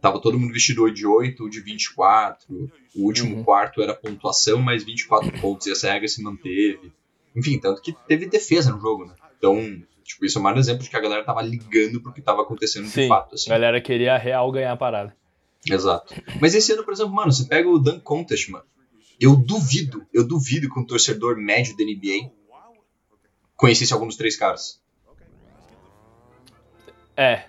Tava 0.00 0.20
todo 0.20 0.38
mundo 0.38 0.52
vestido 0.52 0.90
de 0.92 1.06
8 1.06 1.44
ou 1.44 1.48
de 1.48 1.60
24. 1.60 2.72
O 2.96 3.06
último 3.06 3.36
uhum. 3.36 3.44
quarto 3.44 3.80
era 3.80 3.94
pontuação 3.94 4.60
mais 4.60 4.82
24 4.82 5.40
pontos 5.40 5.68
e 5.68 5.70
essa 5.70 5.92
regra 5.92 6.08
se 6.08 6.20
manteve. 6.20 6.92
Enfim, 7.34 7.58
tanto 7.58 7.80
que 7.80 7.92
teve 8.06 8.26
defesa 8.26 8.70
no 8.70 8.80
jogo, 8.80 9.06
né? 9.06 9.14
Então, 9.38 9.56
tipo, 10.04 10.24
isso 10.24 10.38
é 10.38 10.42
mais 10.42 10.56
um 10.56 10.60
exemplo 10.60 10.82
de 10.82 10.90
que 10.90 10.96
a 10.96 11.00
galera 11.00 11.24
tava 11.24 11.42
ligando 11.42 12.00
pro 12.00 12.12
que 12.12 12.20
tava 12.20 12.42
acontecendo 12.42 12.86
Sim, 12.86 13.02
de 13.02 13.08
fato. 13.08 13.34
Assim. 13.34 13.50
A 13.50 13.54
galera 13.54 13.80
queria 13.80 14.16
real 14.16 14.50
ganhar 14.52 14.72
a 14.72 14.76
parada. 14.76 15.16
Exato. 15.68 16.14
Mas 16.40 16.54
esse 16.54 16.72
ano, 16.72 16.84
por 16.84 16.92
exemplo, 16.92 17.12
mano, 17.12 17.32
você 17.32 17.44
pega 17.44 17.68
o 17.68 17.78
Dunk 17.78 18.00
Contest, 18.00 18.50
mano. 18.50 18.64
Eu 19.20 19.36
duvido, 19.36 20.04
eu 20.12 20.26
duvido 20.26 20.68
que 20.68 20.78
um 20.78 20.84
torcedor 20.84 21.36
médio 21.36 21.76
da 21.76 21.84
NBA 21.84 22.32
conhecesse 23.56 23.92
algum 23.92 24.06
dos 24.06 24.16
três 24.16 24.36
caras. 24.36 24.82
É. 27.16 27.44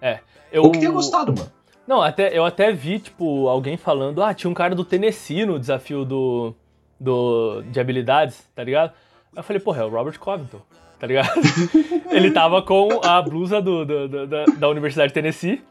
É. 0.00 0.20
Eu... 0.50 0.64
Ou 0.64 0.72
que 0.72 0.80
tenha 0.80 0.90
gostado, 0.90 1.32
mano. 1.32 1.52
Não, 1.86 2.02
até, 2.02 2.36
eu 2.36 2.44
até 2.44 2.72
vi, 2.72 2.98
tipo, 2.98 3.46
alguém 3.46 3.76
falando, 3.76 4.20
ah, 4.20 4.34
tinha 4.34 4.50
um 4.50 4.54
cara 4.54 4.74
do 4.74 4.84
Tennessee 4.84 5.46
no 5.46 5.56
desafio 5.56 6.04
do, 6.04 6.52
do, 6.98 7.62
de 7.62 7.78
habilidades, 7.78 8.48
tá 8.54 8.62
ligado? 8.64 8.92
Aí 9.32 9.38
eu 9.38 9.42
falei, 9.42 9.60
porra, 9.60 9.82
é 9.82 9.84
o 9.84 9.88
Robert 9.88 10.18
Covington, 10.18 10.60
tá 10.98 11.06
ligado? 11.06 11.30
ele 12.10 12.30
tava 12.30 12.62
com 12.62 13.00
a 13.04 13.20
blusa 13.20 13.60
do, 13.60 13.84
do, 13.84 14.08
do, 14.08 14.26
da, 14.26 14.44
da 14.44 14.68
Universidade 14.68 15.08
de 15.08 15.14
Tennessee, 15.14 15.62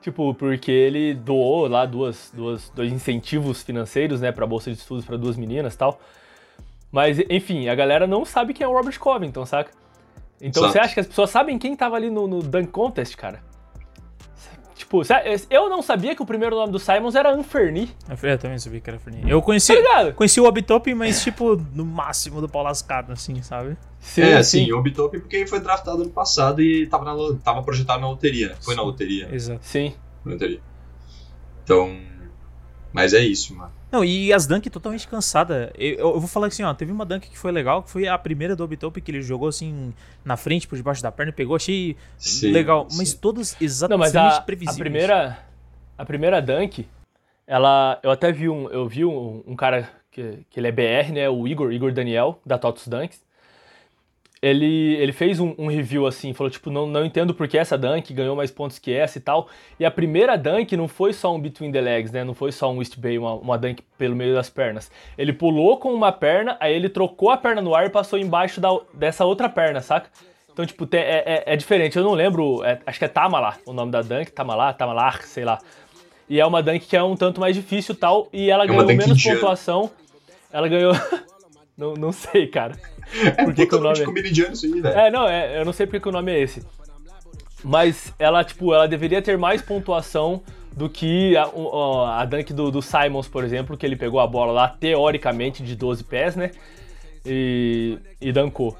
tipo, 0.00 0.34
porque 0.34 0.70
ele 0.70 1.14
doou 1.14 1.68
lá 1.68 1.86
duas, 1.86 2.32
duas, 2.34 2.70
dois 2.70 2.92
incentivos 2.92 3.62
financeiros, 3.62 4.20
né, 4.20 4.32
pra 4.32 4.46
bolsa 4.46 4.70
de 4.70 4.78
estudos 4.78 5.04
para 5.04 5.16
duas 5.16 5.36
meninas 5.36 5.74
e 5.74 5.78
tal. 5.78 6.00
Mas, 6.90 7.18
enfim, 7.30 7.68
a 7.68 7.74
galera 7.74 8.06
não 8.06 8.24
sabe 8.24 8.52
quem 8.52 8.64
é 8.64 8.68
o 8.68 8.72
Robert 8.72 8.98
Covington, 8.98 9.46
saca? 9.46 9.70
Então 10.40 10.68
você 10.68 10.78
acha 10.78 10.92
que 10.92 11.00
as 11.00 11.06
pessoas 11.06 11.30
sabem 11.30 11.56
quem 11.58 11.76
tava 11.76 11.94
ali 11.96 12.10
no, 12.10 12.26
no 12.26 12.42
Dunk 12.42 12.68
Contest, 12.68 13.16
cara? 13.16 13.40
Tipo, 14.92 15.02
eu 15.48 15.70
não 15.70 15.80
sabia 15.80 16.14
que 16.14 16.20
o 16.20 16.26
primeiro 16.26 16.54
nome 16.54 16.70
do 16.70 16.78
Simons 16.78 17.14
era 17.14 17.32
Anferni. 17.32 17.90
Eu 18.22 18.38
também 18.38 18.58
sabia 18.58 18.78
que 18.78 18.90
era 18.90 18.98
Anferni. 18.98 19.22
Eu 19.26 19.40
conheci, 19.40 19.74
tá 19.82 20.12
conheci 20.12 20.38
o 20.38 20.44
Obitop, 20.44 20.92
mas 20.94 21.22
tipo, 21.22 21.56
no 21.72 21.86
máximo 21.86 22.42
do 22.42 22.48
pau 22.48 22.62
lascado, 22.62 23.10
assim, 23.10 23.40
sabe? 23.42 23.78
Sim, 23.98 24.20
é, 24.20 24.42
sim, 24.42 24.70
o 24.70 24.78
Obitop 24.78 25.18
porque 25.18 25.46
foi 25.46 25.60
draftado 25.60 26.04
no 26.04 26.10
passado 26.10 26.60
e 26.60 26.86
tava, 26.88 27.04
na, 27.04 27.38
tava 27.42 27.62
projetado 27.62 28.02
na 28.02 28.08
loteria, 28.08 28.50
né? 28.50 28.56
Foi 28.60 28.74
na 28.74 28.82
loteria. 28.82 29.34
Exato. 29.34 29.60
Sim. 29.62 29.94
Na 30.24 30.32
loteria. 30.32 30.60
Então, 31.64 31.96
mas 32.92 33.14
é 33.14 33.20
isso, 33.20 33.56
mano. 33.56 33.72
Não, 33.92 34.02
e 34.02 34.32
as 34.32 34.46
dunk 34.46 34.70
totalmente 34.70 35.06
cansada. 35.06 35.70
Eu, 35.76 35.98
eu, 35.98 36.18
vou 36.18 36.26
falar 36.26 36.46
assim, 36.46 36.62
ó, 36.62 36.72
teve 36.72 36.90
uma 36.90 37.04
dunk 37.04 37.28
que 37.28 37.36
foi 37.36 37.52
legal, 37.52 37.82
que 37.82 37.90
foi 37.90 38.08
a 38.08 38.16
primeira 38.16 38.56
do 38.56 38.64
Obitope 38.64 39.02
que 39.02 39.10
ele 39.10 39.20
jogou 39.20 39.48
assim 39.48 39.92
na 40.24 40.34
frente, 40.34 40.66
por 40.66 40.76
debaixo 40.76 41.02
da 41.02 41.12
perna, 41.12 41.30
pegou, 41.30 41.54
achei 41.54 41.94
sim, 42.16 42.50
legal. 42.50 42.86
Sim. 42.88 42.96
Mas 42.96 43.12
todas 43.12 43.54
exatamente 43.60 44.14
Não, 44.14 44.22
mas 44.22 44.38
a, 44.38 44.40
previsíveis. 44.40 44.76
A 44.76 44.82
primeira, 44.82 45.38
a 45.98 46.04
primeira 46.06 46.40
dunk, 46.40 46.88
ela, 47.46 48.00
eu 48.02 48.10
até 48.10 48.32
vi 48.32 48.48
um, 48.48 48.66
eu 48.70 48.88
vi 48.88 49.04
um, 49.04 49.42
um 49.46 49.54
cara 49.54 49.86
que, 50.10 50.38
que 50.48 50.58
ele 50.58 50.68
é 50.68 50.72
BR, 50.72 51.12
né, 51.12 51.28
o 51.28 51.46
Igor, 51.46 51.70
Igor 51.70 51.92
Daniel, 51.92 52.40
da 52.46 52.56
Totus 52.56 52.88
Dunks. 52.88 53.20
Ele, 54.42 54.96
ele 54.96 55.12
fez 55.12 55.38
um, 55.38 55.54
um, 55.56 55.68
review 55.68 56.04
assim, 56.04 56.34
falou 56.34 56.50
tipo, 56.50 56.68
não, 56.68 56.84
não 56.84 57.04
entendo 57.04 57.32
porque 57.32 57.56
essa 57.56 57.78
dunk 57.78 58.12
ganhou 58.12 58.34
mais 58.34 58.50
pontos 58.50 58.76
que 58.76 58.92
essa 58.92 59.16
e 59.16 59.20
tal. 59.20 59.48
E 59.78 59.84
a 59.84 59.90
primeira 59.90 60.36
dunk 60.36 60.76
não 60.76 60.88
foi 60.88 61.12
só 61.12 61.32
um 61.32 61.40
between 61.40 61.70
the 61.70 61.80
legs, 61.80 62.10
né? 62.10 62.24
Não 62.24 62.34
foi 62.34 62.50
só 62.50 62.70
um 62.72 62.82
East 62.82 62.98
Bay, 62.98 63.16
uma, 63.16 63.34
uma 63.34 63.56
dunk 63.56 63.84
pelo 63.96 64.16
meio 64.16 64.34
das 64.34 64.50
pernas. 64.50 64.90
Ele 65.16 65.32
pulou 65.32 65.76
com 65.78 65.94
uma 65.94 66.10
perna, 66.10 66.56
aí 66.58 66.74
ele 66.74 66.88
trocou 66.88 67.30
a 67.30 67.36
perna 67.36 67.62
no 67.62 67.72
ar 67.72 67.86
e 67.86 67.90
passou 67.90 68.18
embaixo 68.18 68.60
da, 68.60 68.68
dessa 68.92 69.24
outra 69.24 69.48
perna, 69.48 69.80
saca? 69.80 70.10
Então, 70.52 70.66
tipo, 70.66 70.88
é, 70.92 70.98
é, 70.98 71.42
é, 71.46 71.56
diferente. 71.56 71.96
Eu 71.96 72.02
não 72.02 72.12
lembro, 72.12 72.64
é, 72.64 72.80
acho 72.84 72.98
que 72.98 73.04
é 73.04 73.08
Tamala 73.08 73.56
o 73.64 73.72
nome 73.72 73.92
da 73.92 74.02
dunk, 74.02 74.32
Tamala, 74.32 74.74
Tamalar, 74.74 75.22
sei 75.22 75.44
lá. 75.44 75.60
E 76.28 76.40
é 76.40 76.44
uma 76.44 76.60
dunk 76.60 76.80
que 76.84 76.96
é 76.96 77.02
um 77.02 77.14
tanto 77.14 77.40
mais 77.40 77.54
difícil 77.54 77.94
tal, 77.94 78.28
e 78.32 78.50
ela 78.50 78.64
é 78.64 78.66
ganhou 78.66 78.84
menos 78.86 79.06
indiana. 79.06 79.38
pontuação. 79.38 79.88
Ela 80.52 80.66
ganhou. 80.66 80.92
não, 81.76 81.94
não 81.94 82.12
sei, 82.12 82.46
cara. 82.46 82.78
É 83.14 83.44
por 83.44 83.54
que, 83.54 83.62
o 83.74 83.80
nome. 83.80 83.98
É... 84.00 84.52
isso 84.52 84.66
aí, 84.66 84.80
velho. 84.80 84.98
É, 84.98 85.10
não, 85.10 85.28
é, 85.28 85.58
eu 85.60 85.64
não 85.64 85.72
sei 85.72 85.86
porque 85.86 86.00
que 86.00 86.08
o 86.08 86.12
nome 86.12 86.32
é 86.32 86.40
esse. 86.40 86.62
Mas 87.64 88.12
ela, 88.18 88.42
tipo, 88.44 88.74
ela 88.74 88.88
deveria 88.88 89.22
ter 89.22 89.38
mais 89.38 89.62
pontuação 89.62 90.42
do 90.76 90.88
que 90.88 91.36
a, 91.36 91.44
a, 91.44 92.22
a 92.22 92.24
dunk 92.24 92.52
do, 92.52 92.70
do, 92.70 92.82
Simons, 92.82 93.28
por 93.28 93.44
exemplo, 93.44 93.76
que 93.76 93.84
ele 93.86 93.96
pegou 93.96 94.20
a 94.20 94.26
bola 94.26 94.52
lá, 94.52 94.68
teoricamente, 94.68 95.62
de 95.62 95.76
12 95.76 96.04
pés, 96.04 96.34
né? 96.34 96.50
E, 97.24 97.98
e 98.20 98.32
dancou. 98.32 98.76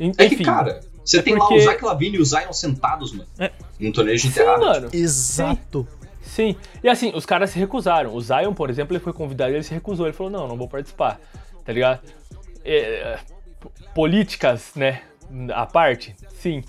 Enfim, 0.00 0.14
é 0.16 0.28
que, 0.28 0.44
cara, 0.44 0.80
você 1.04 1.18
é 1.18 1.22
tem 1.22 1.36
porque... 1.36 1.54
lá 1.54 1.60
o 1.60 1.64
Zach 1.64 1.84
Lavine 1.84 2.16
e 2.16 2.20
o 2.20 2.24
Zion 2.24 2.52
sentados, 2.52 3.12
mano. 3.12 3.28
É. 3.38 3.50
Num 3.80 3.92
torneio 3.92 4.16
de 4.16 4.28
enterrado. 4.28 4.62
Sim, 4.62 4.68
mano. 4.68 4.88
Exato. 4.92 5.88
Sim. 5.90 5.98
Sim. 6.28 6.56
E 6.84 6.88
assim, 6.88 7.10
os 7.14 7.26
caras 7.26 7.50
se 7.50 7.58
recusaram. 7.58 8.14
O 8.14 8.20
Zion, 8.20 8.54
por 8.54 8.70
exemplo, 8.70 8.94
ele 8.94 9.02
foi 9.02 9.12
convidado 9.12 9.50
e 9.50 9.54
ele 9.54 9.64
se 9.64 9.74
recusou. 9.74 10.06
Ele 10.06 10.12
falou, 10.12 10.30
não, 10.30 10.46
não 10.46 10.56
vou 10.56 10.68
participar. 10.68 11.18
Tá 11.68 11.74
ligado? 11.74 12.00
É, 12.64 13.18
políticas, 13.94 14.70
né, 14.74 15.02
à 15.52 15.66
parte, 15.66 16.16
sim. 16.40 16.64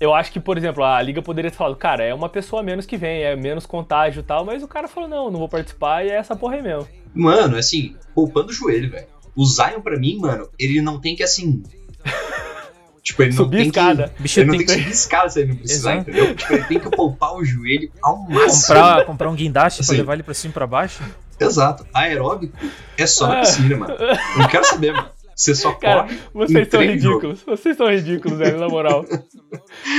Eu 0.00 0.14
acho 0.14 0.32
que, 0.32 0.40
por 0.40 0.56
exemplo, 0.56 0.82
a 0.82 1.02
liga 1.02 1.20
poderia 1.20 1.50
ter 1.50 1.56
falado, 1.58 1.76
cara, 1.76 2.02
é 2.02 2.14
uma 2.14 2.30
pessoa 2.30 2.62
menos 2.62 2.86
que 2.86 2.96
vem, 2.96 3.22
é 3.22 3.36
menos 3.36 3.66
contágio 3.66 4.20
e 4.20 4.22
tal, 4.22 4.46
mas 4.46 4.62
o 4.62 4.68
cara 4.68 4.88
falou, 4.88 5.10
não, 5.10 5.30
não 5.30 5.38
vou 5.38 5.48
participar 5.48 6.06
e 6.06 6.08
é 6.08 6.14
essa 6.14 6.34
porra 6.34 6.54
aí 6.54 6.62
mesmo. 6.62 6.88
Mano, 7.12 7.58
assim, 7.58 7.96
poupando 8.14 8.48
o 8.48 8.52
joelho, 8.54 8.90
velho. 8.90 9.08
O 9.36 9.44
Zion, 9.44 9.82
pra 9.82 9.98
mim, 9.98 10.16
mano, 10.16 10.48
ele 10.58 10.80
não 10.80 10.98
tem 10.98 11.14
que, 11.14 11.22
assim... 11.22 11.62
tipo, 13.04 13.22
ele 13.22 13.32
subir 13.32 13.56
não 13.56 13.58
tem 13.58 13.68
escada. 13.68 14.08
que... 14.16 14.22
Bicho 14.22 14.40
ele 14.40 14.46
não 14.46 14.56
tem 14.56 14.66
que 14.66 14.72
subir 14.72 14.90
escada 14.90 15.28
se 15.28 15.40
ele 15.40 15.50
não 15.50 15.56
precisar, 15.58 15.96
Exato. 15.96 16.10
entendeu? 16.10 16.34
Tipo, 16.34 16.54
ele 16.54 16.64
tem 16.64 16.80
que 16.80 16.90
poupar 16.90 17.34
o 17.34 17.44
joelho 17.44 17.92
ao 18.02 18.16
máximo. 18.22 18.74
Comprar, 18.74 19.04
comprar 19.04 19.28
um 19.28 19.34
guindaste 19.34 19.82
assim, 19.82 19.90
pra 19.90 19.98
levar 19.98 20.14
ele 20.14 20.22
pra 20.22 20.32
cima 20.32 20.50
e 20.50 20.54
pra 20.54 20.66
baixo. 20.66 21.04
Exato. 21.40 21.86
Aeróbico 21.92 22.56
é 22.96 23.06
só 23.06 23.28
na 23.28 23.40
piscina, 23.40 23.76
mano. 23.76 23.94
Eu 23.94 24.38
não 24.38 24.48
quero 24.48 24.64
saber, 24.64 24.92
mano. 24.92 25.10
Você 25.34 25.54
só 25.54 25.72
Cara, 25.74 26.02
corre. 26.02 26.18
Vocês 26.34 26.68
são 26.68 26.82
ridículos. 26.82 27.42
Vocês 27.42 27.76
são 27.76 27.88
ridículos, 27.88 28.38
velho, 28.38 28.58
na 28.58 28.68
moral. 28.68 29.04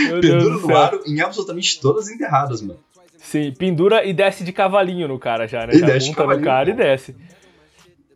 Meu 0.07 0.19
Pendura 0.19 0.57
no 0.57 0.77
aro 0.77 1.01
em 1.07 1.21
absolutamente 1.21 1.79
todas 1.79 2.07
as 2.07 2.11
enterradas, 2.11 2.61
mano. 2.61 2.79
Sim, 3.17 3.53
pendura 3.57 4.03
e 4.05 4.13
desce 4.13 4.43
de 4.43 4.51
cavalinho 4.51 5.07
no 5.07 5.17
cara 5.17 5.47
já, 5.47 5.65
né? 5.65 5.73
E 5.75 5.79
já 5.79 5.85
desce 5.87 6.09
monta 6.09 6.25
no 6.25 6.41
cara 6.41 6.69
e 6.69 6.73
desce. 6.73 7.15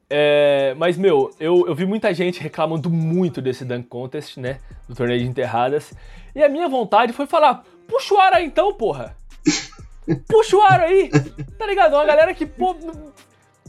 É, 0.10 0.75
mas, 0.77 0.98
meu, 0.98 1.32
eu, 1.39 1.65
eu 1.65 1.74
vi 1.74 1.86
muita 1.86 2.13
gente 2.13 2.42
reclamando 2.42 2.89
muito 2.89 3.42
desse 3.42 3.63
Dunk 3.63 3.88
Contest, 3.88 4.38
né? 4.38 4.60
Do 4.88 4.94
torneio 4.94 5.20
de 5.20 5.25
enterradas. 5.25 5.94
E 6.36 6.44
a 6.44 6.50
minha 6.50 6.68
vontade 6.68 7.13
foi 7.13 7.25
falar: 7.25 7.63
puxa 7.88 8.13
o 8.13 8.20
ar 8.20 8.34
aí 8.34 8.46
então, 8.46 8.74
porra! 8.74 9.15
Puxa 10.28 10.58
o 10.58 10.62
ar 10.62 10.82
aí! 10.82 11.10
Tá 11.58 11.66
ligado? 11.66 11.94
Uma 11.94 12.06
galera 12.06 12.34
que, 12.34 12.46
pô, 12.46 12.76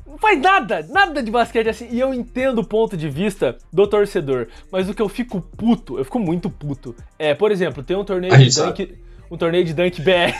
não 0.07 0.19
faz 0.19 0.41
nada, 0.41 0.87
nada 0.88 1.23
de 1.23 1.31
basquete 1.31 1.69
assim. 1.69 1.88
E 1.91 1.99
eu 1.99 2.14
entendo 2.14 2.61
o 2.61 2.64
ponto 2.67 2.97
de 2.97 3.09
vista 3.09 3.57
do 3.73 3.87
torcedor, 3.87 4.49
mas 4.71 4.88
o 4.88 4.95
que 4.95 5.03
eu 5.03 5.09
fico 5.09 5.41
puto, 5.41 5.99
eu 5.99 6.05
fico 6.05 6.19
muito 6.19 6.49
puto. 6.49 6.95
É, 7.19 7.35
por 7.35 7.50
exemplo, 7.50 7.83
tem 7.83 7.97
um 7.97 8.05
torneio 8.05 8.37
de 8.37 8.55
dunk, 8.55 8.99
um 9.31 9.37
torneio 9.37 9.64
de 9.64 9.75
dunk 9.75 10.00
BR. 10.00 10.35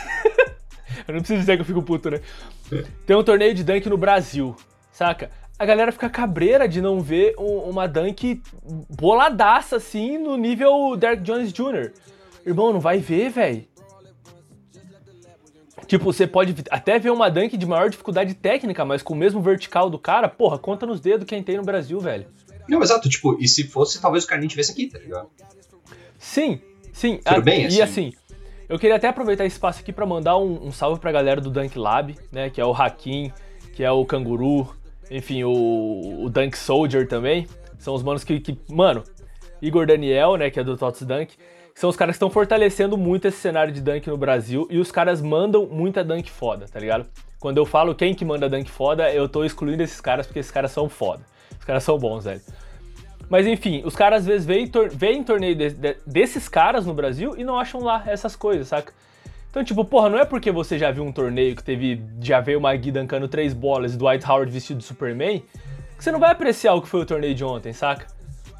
eu 1.07 1.13
não 1.13 1.19
preciso 1.19 1.39
dizer 1.39 1.55
que 1.55 1.61
eu 1.61 1.65
fico 1.65 1.81
puto, 1.81 2.09
né? 2.09 2.21
Tem 3.05 3.15
um 3.15 3.23
torneio 3.23 3.53
de 3.53 3.63
dunk 3.63 3.87
no 3.89 3.97
Brasil, 3.97 4.55
saca? 4.91 5.29
A 5.57 5.65
galera 5.65 5.91
fica 5.91 6.09
cabreira 6.09 6.67
de 6.67 6.81
não 6.81 6.99
ver 6.99 7.33
um, 7.37 7.69
uma 7.69 7.87
dunk 7.87 8.41
boladaça 8.89 9.77
assim 9.77 10.17
no 10.17 10.35
nível 10.35 10.95
Derek 10.97 11.23
Jones 11.23 11.53
Jr. 11.53 11.91
Irmão, 12.45 12.73
não 12.73 12.79
vai 12.79 12.99
ver, 12.99 13.29
velho. 13.29 13.65
Tipo, 15.87 16.05
você 16.05 16.25
pode 16.25 16.55
até 16.69 16.97
ver 16.97 17.11
uma 17.11 17.29
dunk 17.29 17.55
de 17.55 17.65
maior 17.65 17.89
dificuldade 17.89 18.33
técnica, 18.33 18.83
mas 18.83 19.01
com 19.01 19.13
o 19.13 19.17
mesmo 19.17 19.41
vertical 19.41 19.89
do 19.89 19.99
cara, 19.99 20.27
porra, 20.27 20.57
conta 20.57 20.85
nos 20.85 20.99
dedos 20.99 21.27
quem 21.27 21.43
tem 21.43 21.57
no 21.57 21.63
Brasil, 21.63 21.99
velho. 21.99 22.25
Não, 22.67 22.81
exato, 22.81 23.07
tipo, 23.07 23.37
e 23.39 23.47
se 23.47 23.63
fosse, 23.63 24.01
talvez 24.01 24.23
o 24.23 24.27
Carlinhos 24.27 24.51
tivesse 24.51 24.71
aqui, 24.71 24.87
tá 24.87 24.97
ligado? 24.97 25.29
Sim, 26.17 26.59
sim. 26.91 27.19
Tudo 27.23 27.37
a, 27.37 27.41
bem, 27.41 27.65
assim? 27.67 27.77
E 27.77 27.81
assim, 27.81 28.13
eu 28.67 28.79
queria 28.79 28.95
até 28.95 29.07
aproveitar 29.07 29.45
esse 29.45 29.55
espaço 29.55 29.81
aqui 29.81 29.93
para 29.93 30.05
mandar 30.05 30.37
um, 30.37 30.67
um, 30.67 30.71
salve 30.71 30.99
pra 30.99 31.11
galera 31.11 31.39
do 31.39 31.51
Dunk 31.51 31.77
Lab, 31.77 32.15
né, 32.31 32.49
que 32.49 32.59
é 32.59 32.65
o 32.65 32.73
Hakim, 32.73 33.31
que 33.73 33.83
é 33.83 33.91
o 33.91 34.03
Canguru, 34.05 34.75
enfim, 35.11 35.43
o, 35.43 36.23
o 36.23 36.29
Dunk 36.29 36.57
Soldier 36.57 37.07
também. 37.07 37.47
São 37.77 37.93
os 37.93 38.01
manos 38.01 38.23
que, 38.23 38.39
que, 38.39 38.57
mano, 38.67 39.03
Igor 39.65 39.85
Daniel, 39.85 40.35
né, 40.35 40.49
que 40.49 40.59
é 40.59 40.63
do 40.63 40.77
Tots 40.77 41.01
Dunk, 41.01 41.35
são 41.73 41.89
os 41.89 41.95
caras 41.95 42.13
que 42.13 42.17
estão 42.17 42.29
fortalecendo 42.29 42.97
muito 42.97 43.27
esse 43.27 43.37
cenário 43.37 43.73
de 43.73 43.81
dunk 43.81 44.07
no 44.07 44.17
Brasil 44.17 44.65
e 44.69 44.79
os 44.79 44.91
caras 44.91 45.21
mandam 45.21 45.65
muita 45.65 46.03
dunk 46.03 46.31
foda, 46.31 46.65
tá 46.71 46.79
ligado? 46.79 47.05
Quando 47.37 47.57
eu 47.57 47.65
falo 47.65 47.93
quem 47.93 48.15
que 48.15 48.23
manda 48.23 48.47
dunk 48.47 48.71
foda, 48.71 49.11
eu 49.11 49.27
tô 49.27 49.43
excluindo 49.43 49.83
esses 49.83 49.99
caras 49.99 50.25
porque 50.25 50.39
esses 50.39 50.51
caras 50.51 50.71
são 50.71 50.87
foda. 50.87 51.23
Os 51.59 51.65
caras 51.65 51.83
são 51.83 51.97
bons, 51.97 52.23
velho. 52.23 52.41
Mas 53.29 53.45
enfim, 53.45 53.81
os 53.83 53.95
caras 53.95 54.21
às 54.21 54.25
vezes 54.25 54.45
veem, 54.45 54.67
tor 54.67 54.89
veem 54.89 55.23
torneio 55.23 55.55
de 55.55 55.71
de 55.71 55.97
desses 56.07 56.47
caras 56.47 56.85
no 56.85 56.93
Brasil 56.93 57.35
e 57.37 57.43
não 57.43 57.59
acham 57.59 57.81
lá 57.81 58.03
essas 58.05 58.35
coisas, 58.35 58.67
saca? 58.67 58.93
Então, 59.49 59.63
tipo, 59.63 59.83
porra, 59.83 60.09
não 60.09 60.19
é 60.19 60.25
porque 60.25 60.51
você 60.51 60.77
já 60.77 60.91
viu 60.91 61.03
um 61.03 61.11
torneio 61.11 61.55
que 61.55 61.63
teve. 61.63 62.03
Já 62.21 62.39
veio 62.39 62.59
uma 62.59 62.75
Gui 62.75 62.91
dancando 62.91 63.27
três 63.27 63.53
bolas 63.53 63.93
e 63.93 63.97
Dwight 63.97 64.29
Howard 64.29 64.51
vestido 64.51 64.79
de 64.79 64.83
Superman, 64.83 65.43
que 65.97 66.03
você 66.03 66.11
não 66.11 66.19
vai 66.19 66.31
apreciar 66.31 66.73
o 66.73 66.81
que 66.81 66.87
foi 66.87 67.01
o 67.01 67.05
torneio 67.05 67.33
de 67.33 67.43
ontem, 67.43 67.73
saca? 67.73 68.14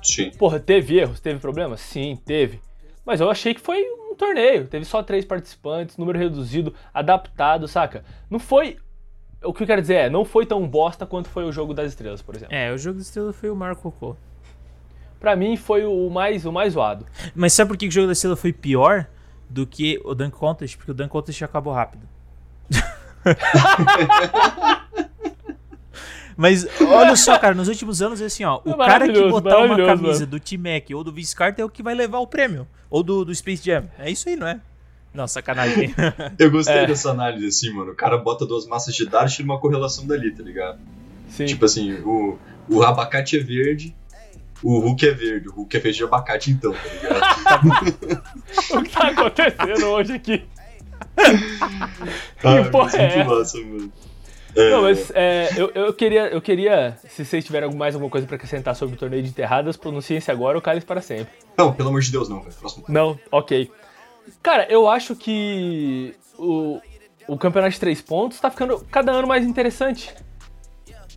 Sim. 0.05 0.31
Porra, 0.31 0.59
teve 0.59 1.00
erros, 1.00 1.19
teve 1.19 1.39
problemas? 1.39 1.81
Sim, 1.81 2.17
teve. 2.25 2.59
Mas 3.05 3.19
eu 3.19 3.29
achei 3.29 3.53
que 3.53 3.62
foi 3.62 3.83
um 3.83 4.15
torneio. 4.15 4.67
Teve 4.67 4.85
só 4.85 5.03
três 5.03 5.25
participantes, 5.25 5.97
número 5.97 6.17
reduzido, 6.17 6.74
adaptado, 6.93 7.67
saca? 7.67 8.03
Não 8.29 8.39
foi. 8.39 8.77
O 9.43 9.53
que 9.53 9.63
eu 9.63 9.67
quero 9.67 9.81
dizer 9.81 9.95
é, 9.95 10.09
não 10.09 10.25
foi 10.25 10.45
tão 10.45 10.67
bosta 10.67 11.05
quanto 11.05 11.29
foi 11.29 11.43
o 11.43 11.51
jogo 11.51 11.74
das 11.74 11.89
estrelas, 11.89 12.21
por 12.21 12.35
exemplo. 12.35 12.55
É, 12.55 12.71
o 12.71 12.77
jogo 12.77 12.97
das 12.97 13.07
estrelas 13.07 13.35
foi 13.35 13.50
o 13.50 13.55
Marco 13.55 13.91
Cocô. 13.91 14.15
Pra 15.19 15.35
mim 15.35 15.57
foi 15.57 15.85
o 15.85 16.09
mais, 16.09 16.45
o 16.45 16.51
mais 16.51 16.74
zoado. 16.74 17.05
Mas 17.33 17.53
sabe 17.53 17.69
por 17.69 17.77
que 17.77 17.88
o 17.88 17.91
jogo 17.91 18.07
da 18.07 18.13
estrela 18.13 18.35
foi 18.35 18.53
pior 18.53 19.07
do 19.50 19.65
que 19.65 20.00
o 20.03 20.15
Dunk 20.15 20.35
Contest? 20.35 20.77
Porque 20.77 20.91
o 20.91 20.93
Dunk 20.93 21.09
Contest 21.09 21.41
acabou 21.43 21.74
rápido. 21.74 22.07
Mas 26.38 26.68
olha 26.82 27.15
só, 27.15 27.38
cara, 27.39 27.56
nos 27.56 27.68
últimos 27.68 28.01
anos, 28.01 28.22
assim, 28.22 28.44
ó, 28.44 28.60
o 28.65 28.72
é 28.72 28.86
cara 28.86 29.12
que 29.12 29.30
botar 29.30 29.60
uma 29.60 29.77
camisa 29.77 30.20
mano. 30.20 30.25
do 30.27 30.39
T-Mac 30.39 30.89
ou 30.94 31.04
do 31.04 31.12
Vince 31.12 31.36
Carter 31.36 31.63
é 31.63 31.65
o 31.65 31.70
que 31.70 31.82
vai 31.82 31.96
levar 31.96 32.20
o 32.20 32.27
prêmio. 32.27 32.68
Ou 32.89 33.01
do, 33.01 33.24
do 33.24 33.34
Space 33.34 33.63
Jam. 33.63 33.86
É 33.98 34.12
isso 34.12 34.27
aí, 34.27 34.36
não 34.36 34.48
é? 34.48 34.60
Não, 35.13 35.27
sacanagem. 35.27 35.94
Eu 36.38 36.51
gostei 36.51 36.75
é. 36.75 36.86
dessa 36.86 37.12
análise, 37.12 37.48
assim, 37.48 37.74
mano. 37.74 37.92
O 37.92 37.96
cara 37.96 38.18
bota 38.18 38.46
duas 38.46 38.68
massas 38.68 38.94
de 38.94 39.06
dados 39.06 39.32
e 39.32 39.38
tira 39.38 39.48
uma 39.48 39.60
correlação 39.60 40.06
dali, 40.06 40.32
tá 40.32 40.44
ligado? 40.44 40.80
Sim. 41.30 41.46
Tipo 41.46 41.65
assim, 41.65 41.94
o, 42.01 42.38
o 42.70 42.84
abacate 42.84 43.38
é 43.38 43.39
verde, 43.39 43.96
o 44.62 44.80
Hulk 44.80 45.08
é 45.08 45.12
verde. 45.12 45.48
O 45.50 45.51
Hulk 45.51 45.77
é 45.77 45.80
feito 45.80 45.96
de 45.96 46.04
abacate, 46.04 46.51
então, 46.51 46.74
tá 46.74 47.62
ligado? 47.62 48.24
o 48.75 48.84
que 48.84 48.89
tá 48.89 49.08
acontecendo 49.08 49.86
hoje 49.86 50.13
aqui? 50.13 50.44
ah, 52.44 52.63
que 52.63 52.70
porra 52.72 52.98
é 52.98 53.06
essa? 53.06 53.24
Massa, 53.24 53.58
mano. 53.60 53.94
É. 54.55 54.69
Não, 54.71 54.83
mas 54.83 55.12
é, 55.13 55.50
eu, 55.57 55.69
eu, 55.75 55.93
queria, 55.93 56.27
eu 56.27 56.41
queria, 56.41 56.97
se 57.07 57.25
vocês 57.25 57.43
tiverem 57.43 57.74
mais 57.75 57.93
alguma 57.93 58.09
coisa 58.09 58.25
pra 58.25 58.38
acrescentar 58.38 58.74
sobre 58.75 58.95
o 58.95 58.97
torneio 58.97 59.21
de 59.21 59.29
enterradas, 59.29 59.75
pronunciem-se 59.75 60.31
agora 60.31 60.57
ou 60.57 60.62
calem 60.62 60.81
para 60.81 61.01
sempre. 61.01 61.33
Não, 61.57 61.74
pelo 61.74 61.89
amor 61.89 62.01
de 62.01 62.12
Deus, 62.12 62.29
não, 62.29 62.39
Próximo. 62.41 62.85
Não, 62.88 63.19
ok. 63.31 63.69
Cara, 64.41 64.65
eu 64.69 64.88
acho 64.88 65.15
que 65.15 66.15
o, 66.38 66.79
o 67.27 67.38
campeonato 67.38 67.74
de 67.74 67.79
três 67.79 68.01
pontos 68.01 68.39
tá 68.39 68.50
ficando 68.50 68.85
cada 68.89 69.12
ano 69.12 69.27
mais 69.27 69.45
interessante. 69.45 70.13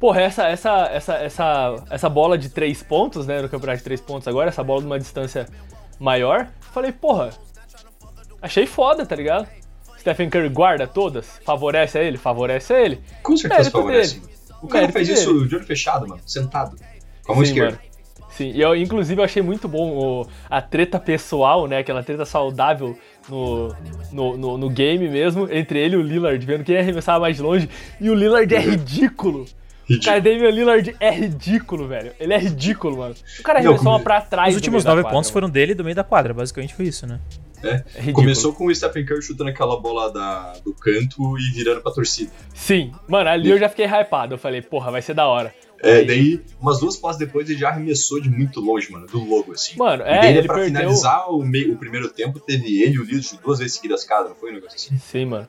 Porra, 0.01 0.21
essa, 0.21 0.49
essa, 0.49 0.87
essa, 0.93 1.15
essa, 1.15 1.85
essa 1.91 2.09
bola 2.09 2.37
de 2.37 2.49
três 2.51 2.83
pontos, 2.83 3.27
né, 3.27 3.41
no 3.41 3.49
campeonato 3.49 3.79
de 3.79 3.85
três 3.85 4.01
pontos 4.01 4.27
agora, 4.29 4.49
essa 4.49 4.63
bola 4.63 4.81
de 4.81 4.87
uma 4.87 4.99
distância 4.99 5.47
maior, 5.99 6.49
falei, 6.73 6.93
porra, 6.93 7.31
achei 8.41 8.67
foda, 8.67 9.05
tá 9.05 9.17
ligado? 9.17 9.49
Stephen 10.01 10.31
Curry 10.31 10.49
guarda 10.49 10.87
todas? 10.87 11.41
Favorece 11.45 11.99
a 11.99 12.03
ele? 12.03 12.17
Favorece 12.17 12.73
a 12.73 12.81
ele. 12.81 13.01
Com 13.23 13.37
certeza 13.37 13.63
Mérito 13.63 13.79
favorece. 13.79 14.21
Dele. 14.21 14.33
O 14.63 14.69
cara 14.69 14.81
Mérito 14.83 14.93
fez 14.93 15.09
dele. 15.09 15.21
isso 15.21 15.49
de 15.49 15.57
olho 15.57 15.67
fechado, 15.67 16.09
mano, 16.09 16.21
sentado. 16.27 16.77
Com 17.25 17.33
a 17.33 17.35
mão 17.35 17.45
esquerda. 17.45 17.77
Mano. 17.77 17.89
Sim, 18.31 18.53
e 18.55 18.61
eu 18.61 18.77
inclusive 18.77 19.21
eu 19.21 19.25
achei 19.25 19.43
muito 19.43 19.67
bom 19.67 19.91
o, 19.97 20.27
a 20.49 20.63
treta 20.63 21.01
pessoal, 21.01 21.67
né? 21.67 21.79
Aquela 21.79 22.05
treta 22.05 22.25
saudável 22.25 22.97
no, 23.29 23.75
no, 24.13 24.37
no, 24.37 24.59
no, 24.59 24.71
game 24.71 25.09
mesmo, 25.09 25.49
entre 25.51 25.81
ele 25.81 25.97
e 25.97 25.99
o 25.99 26.03
Lillard, 26.03 26.47
vendo 26.47 26.63
quem 26.63 26.79
arremessava 26.79 27.19
mais 27.19 27.41
longe. 27.41 27.69
E 28.01 28.09
o 28.09 28.15
Lillard 28.15 28.55
é 28.55 28.61
ridículo. 28.61 29.45
Ridículo. 29.89 30.05
Cara, 30.05 30.21
Damian 30.21 30.51
Lillard 30.51 30.97
é 31.01 31.11
ridículo, 31.11 31.89
velho. 31.89 32.13
Ele 32.21 32.33
é 32.33 32.39
ridículo, 32.39 32.99
mano. 32.99 33.15
O 33.41 33.43
cara 33.43 33.59
arremessou 33.59 33.91
uma 33.91 33.99
pra 33.99 34.21
trás. 34.21 34.51
Os 34.51 34.57
últimos 34.57 34.85
nove 34.85 35.03
pontos 35.03 35.31
foram 35.31 35.51
dele 35.51 35.75
do 35.75 35.83
meio 35.83 35.97
da 35.97 36.05
quadra, 36.05 36.33
basicamente 36.33 36.75
foi 36.75 36.87
isso, 36.87 37.07
né? 37.09 37.19
É. 37.63 37.85
é 37.95 38.13
Começou 38.13 38.53
com 38.53 38.67
o 38.67 38.75
Stephen 38.75 39.05
Curry 39.05 39.23
chutando 39.23 39.51
aquela 39.51 39.79
bola 39.81 40.13
da, 40.13 40.55
do 40.65 40.73
canto 40.75 41.39
e 41.39 41.51
virando 41.51 41.81
pra 41.81 41.93
torcida. 41.93 42.31
Sim, 42.55 42.93
mano, 43.09 43.29
ali 43.29 43.49
e... 43.49 43.51
eu 43.51 43.59
já 43.59 43.69
fiquei 43.69 43.87
hypado. 43.87 44.35
Eu 44.35 44.39
falei, 44.39 44.63
porra, 44.63 44.91
vai 44.91 45.03
ser 45.03 45.15
da 45.15 45.27
hora. 45.27 45.55
É, 45.83 45.99
Aí... 45.99 46.07
daí, 46.07 46.45
umas 46.61 46.81
duas 46.81 46.97
passes 46.97 47.19
depois, 47.19 47.49
ele 47.49 47.59
já 47.59 47.69
arremessou 47.69 48.21
de 48.21 48.29
muito 48.29 48.61
longe, 48.61 48.91
mano, 48.91 49.07
do 49.07 49.23
logo, 49.23 49.53
assim. 49.53 49.77
Mano, 49.77 50.03
é, 50.03 50.21
daí, 50.21 50.37
ele 50.39 50.47
pra 50.47 50.57
perdeu... 50.57 50.81
finalizar 50.81 51.31
o, 51.31 51.45
meio, 51.45 51.75
o 51.75 51.77
primeiro 51.77 52.09
tempo, 52.09 52.41
teve 52.41 52.83
ele 52.83 52.95
e 52.95 52.99
o 52.99 53.05
Lillard 53.05 53.39
duas 53.43 53.59
vezes 53.59 53.75
seguidas 53.75 54.05
cada, 54.05 54.31
não 54.31 54.35
foi 54.35 54.51
um 54.51 54.55
negócio 54.55 54.77
assim? 54.77 54.99
Sim, 54.99 55.27
mano. 55.27 55.47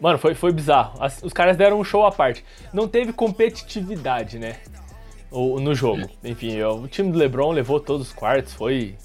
Mano, 0.00 0.16
foi, 0.16 0.34
foi 0.34 0.52
bizarro. 0.52 1.02
As, 1.02 1.20
os 1.22 1.32
caras 1.32 1.56
deram 1.56 1.80
um 1.80 1.84
show 1.84 2.06
à 2.06 2.12
parte. 2.12 2.44
Não 2.72 2.86
teve 2.86 3.12
competitividade, 3.12 4.38
né? 4.38 4.56
O, 5.30 5.58
no 5.58 5.74
jogo. 5.74 6.08
Enfim, 6.22 6.62
o 6.62 6.86
time 6.86 7.10
do 7.10 7.18
LeBron 7.18 7.50
levou 7.50 7.80
todos 7.80 8.08
os 8.08 8.12
quartos, 8.12 8.54
foi 8.54 8.96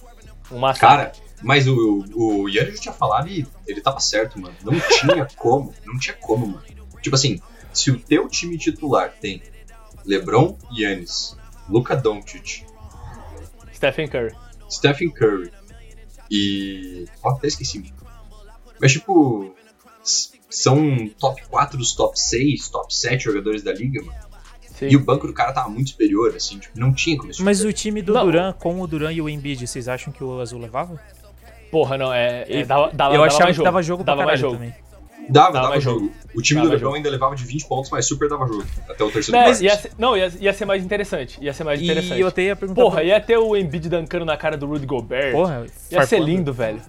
um 0.52 0.60
massacre. 0.60 0.98
Cara, 0.98 1.12
mas 1.44 1.68
o, 1.68 2.06
o 2.14 2.50
Yannis 2.50 2.76
já 2.76 2.82
tinha 2.84 2.94
falado 2.94 3.28
e 3.28 3.46
ele 3.68 3.82
tava 3.82 4.00
certo, 4.00 4.40
mano. 4.40 4.56
Não 4.64 4.74
tinha 4.80 5.28
como, 5.36 5.74
não 5.86 6.00
tinha 6.00 6.16
como, 6.16 6.48
mano. 6.48 6.64
Tipo 7.02 7.16
assim, 7.16 7.40
se 7.74 7.92
o 7.92 8.00
teu 8.00 8.30
time 8.30 8.58
titular 8.58 9.14
tem 9.20 9.44
LeBron, 10.06 10.58
Yannis, 10.72 11.38
Luka 11.70 11.96
Doncic, 11.96 12.64
Stephen 13.74 14.08
Curry, 14.08 14.34
Stephen 14.72 15.12
Curry 15.12 15.52
e... 16.32 17.06
Ó, 17.22 17.32
até 17.32 17.48
esqueci. 17.48 17.94
Mas 18.80 18.94
tipo, 18.94 19.54
são 20.50 21.10
top 21.20 21.46
4 21.48 21.78
dos 21.78 21.94
top 21.94 22.20
6, 22.20 22.70
top 22.70 22.96
7 22.96 23.22
jogadores 23.24 23.64
da 23.64 23.74
liga, 23.74 24.02
mano. 24.02 24.18
Sim. 24.80 24.88
E 24.88 24.96
o 24.96 25.00
banco 25.00 25.28
do 25.28 25.34
cara 25.34 25.52
tava 25.52 25.70
muito 25.70 25.92
superior, 25.92 26.34
assim, 26.36 26.58
tipo, 26.58 26.80
não 26.80 26.94
tinha 26.94 27.18
como 27.18 27.32
Mas 27.42 27.64
o 27.64 27.72
time 27.72 28.02
do 28.02 28.14
não. 28.14 28.26
Duran, 28.26 28.54
com 28.54 28.82
o 28.82 28.88
Duran 28.88 29.12
e 29.12 29.22
o 29.22 29.30
Embiid, 29.30 29.68
vocês 29.68 29.88
acham 29.88 30.12
que 30.12 30.24
o 30.24 30.40
Azul 30.40 30.60
levava? 30.60 31.00
Porra, 31.74 31.98
não, 31.98 32.14
é. 32.14 32.46
é 32.48 32.64
dava, 32.64 32.92
dava, 32.94 33.16
eu 33.16 33.24
achava 33.24 33.48
que 33.48 33.54
jogo. 33.54 33.64
dava 33.64 33.82
jogo 33.82 34.04
dava 34.04 34.26
mais 34.26 34.40
jogo. 34.40 34.58
também. 34.58 34.76
Dava, 35.28 35.54
dava, 35.54 35.68
dava 35.70 35.80
jogo. 35.80 36.02
jogo. 36.02 36.14
O 36.36 36.42
time 36.44 36.60
dava 36.60 36.70
do 36.70 36.76
LeBron 36.76 36.94
ainda 36.94 37.10
levava 37.10 37.36
de 37.36 37.44
20 37.44 37.66
pontos, 37.66 37.90
mas 37.90 38.06
super 38.08 38.30
dava 38.30 38.46
jogo. 38.46 38.64
Até 38.88 39.04
o 39.04 39.10
terceiro 39.10 39.42
mas, 39.42 39.60
ia 39.60 39.76
ser, 39.76 39.92
Não, 39.98 40.16
ia, 40.16 40.32
ia 40.40 40.54
ser 40.54 40.66
mais 40.66 40.84
interessante. 40.84 41.40
Ia 41.42 41.52
ser 41.52 41.64
mais 41.64 41.82
interessante. 41.82 42.20
E 42.20 42.22
eu 42.22 42.28
até 42.28 42.44
ia 42.44 42.56
perguntar. 42.56 42.80
Porra, 42.80 42.98
pra... 42.98 43.04
ia 43.06 43.20
ter 43.20 43.40
o 43.40 43.58
Embiid 43.58 43.90
dancando 43.90 44.24
na 44.24 44.38
cara 44.38 44.56
do 44.56 44.68
Rudy 44.68 44.86
Gobert. 44.86 45.32
Porra, 45.32 45.66
ia 45.90 46.06
ser 46.06 46.20
lindo, 46.20 46.54
velho. 46.54 46.80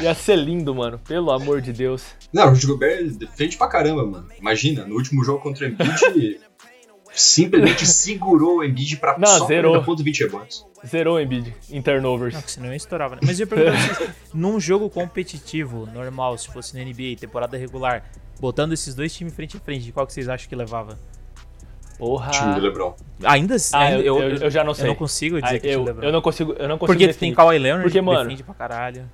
Ia 0.00 0.14
ser 0.14 0.34
lindo, 0.34 0.74
mano. 0.74 0.98
Pelo 1.06 1.30
amor 1.30 1.60
de 1.60 1.72
Deus. 1.72 2.04
Não, 2.32 2.46
o 2.46 2.50
Rudy 2.50 2.66
Gobert 2.66 3.10
defende 3.10 3.56
pra 3.56 3.68
caramba, 3.68 4.04
mano. 4.04 4.26
Imagina, 4.36 4.84
no 4.84 4.96
último 4.96 5.22
jogo 5.22 5.38
contra 5.38 5.64
o 5.64 5.68
Embiid, 5.68 6.40
simplesmente 7.14 7.86
segurou 7.86 8.56
o 8.56 8.64
Embiid 8.64 8.96
pra 8.96 9.16
não, 9.16 9.38
só 9.38 9.46
zerou. 9.46 9.80
20 9.80 10.20
rebotes. 10.24 10.64
Zerou 10.86 11.16
o 11.16 11.20
Embiid 11.20 11.54
em 11.70 11.80
turnovers. 11.80 12.34
Não, 12.34 12.42
senão 12.42 12.68
eu 12.68 12.74
estourava, 12.74 13.16
né? 13.16 13.22
Mas 13.24 13.40
eu 13.40 13.44
ia 13.44 13.46
perguntar 13.46 13.94
vocês, 13.94 14.10
num 14.34 14.60
jogo 14.60 14.90
competitivo, 14.90 15.86
normal, 15.86 16.36
se 16.36 16.48
fosse 16.48 16.76
na 16.76 16.84
NBA, 16.84 17.16
temporada 17.18 17.56
regular, 17.56 18.04
botando 18.40 18.72
esses 18.72 18.94
dois 18.94 19.14
times 19.14 19.34
frente 19.34 19.56
a 19.56 19.60
frente, 19.60 19.90
qual 19.92 20.06
que 20.06 20.12
vocês 20.12 20.28
acham 20.28 20.48
que 20.48 20.54
levava? 20.54 20.98
Porra. 21.98 22.30
Time 22.32 22.54
do 22.54 22.60
LeBron. 22.60 22.94
Ainda 23.24 23.54
assim, 23.54 23.76
ah, 23.76 23.92
eu, 23.92 24.20
eu, 24.20 24.36
eu, 24.36 24.50
já 24.50 24.64
não 24.64 24.74
sei. 24.74 24.84
Eu 24.84 24.88
não 24.88 24.94
consigo 24.96 25.40
dizer 25.40 25.56
ah, 25.56 25.60
que 25.60 25.66
eu, 25.66 25.70
time 25.70 25.84
do 25.84 25.86
LeBron. 25.86 26.06
Eu 26.06 26.12
não 26.12 26.20
consigo, 26.20 26.52
eu 26.52 26.68
não 26.68 26.78
consigo 26.78 26.86
Porque 26.86 27.06
definir. 27.06 27.30
tem 27.30 27.34
Kawhi 27.34 27.58
Leonard 27.58 27.84
porque, 27.84 28.00
mano, 28.00 28.24
defende 28.24 28.42
pra 28.42 28.54
caralho. 28.54 29.10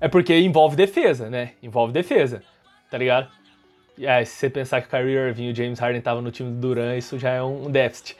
É 0.00 0.08
porque 0.08 0.38
envolve 0.38 0.76
defesa, 0.76 1.28
né? 1.28 1.52
Envolve 1.62 1.92
defesa, 1.92 2.42
tá 2.90 2.96
ligado? 2.96 3.28
É, 4.00 4.24
se 4.24 4.36
você 4.36 4.48
pensar 4.48 4.80
que 4.80 4.86
o 4.86 4.90
Kyrie 4.90 5.14
Irving 5.14 5.48
e 5.48 5.52
o 5.52 5.54
James 5.54 5.78
Harden 5.78 5.98
estavam 5.98 6.22
no 6.22 6.30
time 6.30 6.50
do 6.50 6.56
Duran, 6.56 6.96
isso 6.96 7.18
já 7.18 7.30
é 7.30 7.42
um 7.42 7.70
déficit. 7.70 8.16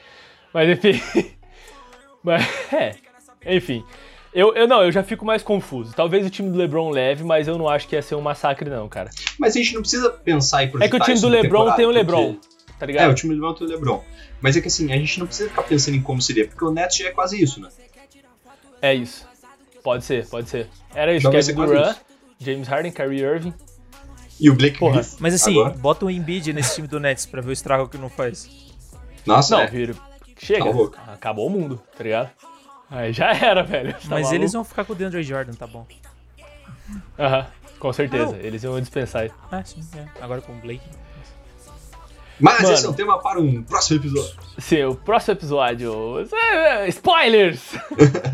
Mas 0.52 0.68
enfim. 0.68 1.00
mas, 2.22 2.46
é. 2.72 2.94
Enfim. 3.46 3.84
Eu, 4.32 4.54
eu 4.54 4.68
não, 4.68 4.82
eu 4.82 4.92
já 4.92 5.02
fico 5.02 5.24
mais 5.24 5.42
confuso. 5.42 5.92
Talvez 5.94 6.26
o 6.26 6.30
time 6.30 6.50
do 6.50 6.58
LeBron 6.58 6.90
leve, 6.90 7.24
mas 7.24 7.48
eu 7.48 7.56
não 7.56 7.68
acho 7.68 7.88
que 7.88 7.96
ia 7.96 8.02
ser 8.02 8.14
um 8.14 8.20
massacre, 8.20 8.68
não, 8.68 8.88
cara. 8.88 9.10
Mas 9.38 9.56
a 9.56 9.58
gente 9.58 9.74
não 9.74 9.80
precisa 9.80 10.10
pensar 10.10 10.64
em 10.64 10.70
projetar 10.70 10.86
É 10.86 10.90
que 10.90 11.02
o 11.02 11.04
time 11.04 11.20
do 11.20 11.28
LeBron 11.28 11.72
tem 11.72 11.86
o 11.86 11.90
LeBron, 11.90 12.34
porque... 12.34 12.48
tá 12.78 12.86
ligado? 12.86 13.08
É, 13.08 13.12
o 13.12 13.14
time 13.14 13.34
do 13.34 13.40
LeBron 13.40 13.54
tem 13.54 13.66
o 13.66 13.70
LeBron. 13.70 14.04
Mas 14.40 14.56
é 14.56 14.60
que 14.60 14.68
assim, 14.68 14.92
a 14.92 14.96
gente 14.96 15.18
não 15.18 15.26
precisa 15.26 15.48
ficar 15.48 15.62
pensando 15.62 15.96
em 15.96 16.02
como 16.02 16.20
seria, 16.20 16.46
porque 16.46 16.64
o 16.64 16.70
Nets 16.70 16.98
já 16.98 17.08
é 17.08 17.10
quase 17.10 17.42
isso, 17.42 17.60
né? 17.60 17.68
É 18.80 18.94
isso. 18.94 19.26
Pode 19.82 20.04
ser, 20.04 20.26
pode 20.26 20.48
ser. 20.48 20.68
Era 20.94 21.14
isso, 21.14 21.30
Kevin 21.30 21.54
Durant, 21.54 21.96
James 22.38 22.68
Harden, 22.68 22.92
Kyrie 22.92 23.22
Irving. 23.22 23.54
E 24.40 24.48
o 24.50 24.54
Blake 24.54 24.78
Porra. 24.78 25.00
Griffin, 25.00 25.16
Mas 25.18 25.34
assim, 25.34 25.58
agora. 25.58 25.74
bota 25.74 26.04
um 26.04 26.10
Embiid 26.10 26.52
nesse 26.52 26.76
time 26.76 26.86
do 26.86 27.00
Nets 27.00 27.26
pra 27.26 27.40
ver 27.40 27.48
o 27.48 27.52
estrago 27.52 27.88
que 27.88 27.98
não 27.98 28.08
faz. 28.08 28.48
Nossa, 29.26 29.56
Não, 29.56 29.62
é. 29.62 29.66
Viro, 29.66 29.96
chega. 30.44 30.64
Tá 30.90 31.12
Acabou 31.12 31.46
o 31.46 31.50
mundo, 31.50 31.80
tá 31.96 32.04
ligado? 32.04 32.30
Aí 32.90 33.12
já 33.12 33.34
era, 33.34 33.62
velho. 33.62 33.92
Tá 33.92 34.00
Mas 34.08 34.32
eles 34.32 34.52
vão 34.52 34.64
ficar 34.64 34.84
com 34.84 34.92
o 34.92 34.96
DeAndre 34.96 35.22
Jordan, 35.22 35.52
tá 35.52 35.66
bom. 35.66 35.86
Aham, 37.18 37.46
com 37.78 37.92
certeza. 37.92 38.32
Não. 38.32 38.36
Eles 38.36 38.62
vão 38.62 38.80
dispensar 38.80 39.24
ele. 39.24 39.34
Ah, 39.50 39.62
sim, 39.64 39.80
é. 39.96 40.06
Agora 40.22 40.40
com 40.40 40.52
o 40.52 40.56
Blake. 40.56 40.88
Mas 42.40 42.62
Mano, 42.62 42.74
esse 42.74 42.86
é 42.86 42.88
um 42.88 42.92
tema 42.92 43.18
para 43.18 43.40
um 43.40 43.62
próximo 43.62 44.00
episódio. 44.00 44.36
Sim, 44.58 44.84
o 44.84 44.94
próximo 44.94 45.34
episódio. 45.34 45.92
Spoilers! 46.88 47.72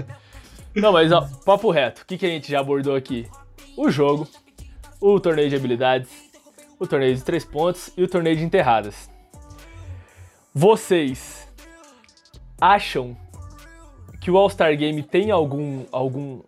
Não, 0.77 0.93
mas 0.93 1.11
ó, 1.11 1.29
papo 1.45 1.71
reto. 1.71 2.03
O 2.03 2.07
que, 2.07 2.19
que 2.19 2.27
a 2.27 2.29
gente 2.29 2.51
já 2.51 2.61
abordou 2.61 2.95
aqui? 2.95 3.27
O 3.77 3.91
jogo, 3.91 4.29
o 5.01 5.19
torneio 5.19 5.49
de 5.49 5.57
habilidades, 5.57 6.11
o 6.79 6.87
torneio 6.87 7.15
de 7.15 7.23
três 7.23 7.45
pontos 7.45 7.91
e 7.97 8.03
o 8.03 8.09
torneio 8.09 8.37
de 8.37 8.45
enterradas. 8.45 9.09
Vocês 10.53 11.44
acham 12.65 13.15
que 14.21 14.31
o 14.31 14.39
All-Star 14.39 14.75
Game 14.75 15.03
tem 15.03 15.31
algum, 15.31 15.85
algum, 15.93 16.41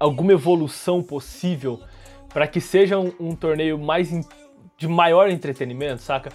alguma 0.00 0.32
evolução 0.32 1.02
possível 1.02 1.78
para 2.32 2.46
que 2.46 2.58
seja 2.58 2.98
um, 2.98 3.12
um 3.20 3.36
torneio 3.36 3.78
mais 3.78 4.10
in, 4.10 4.24
de 4.78 4.88
maior 4.88 5.28
entretenimento, 5.28 6.00
saca? 6.00 6.30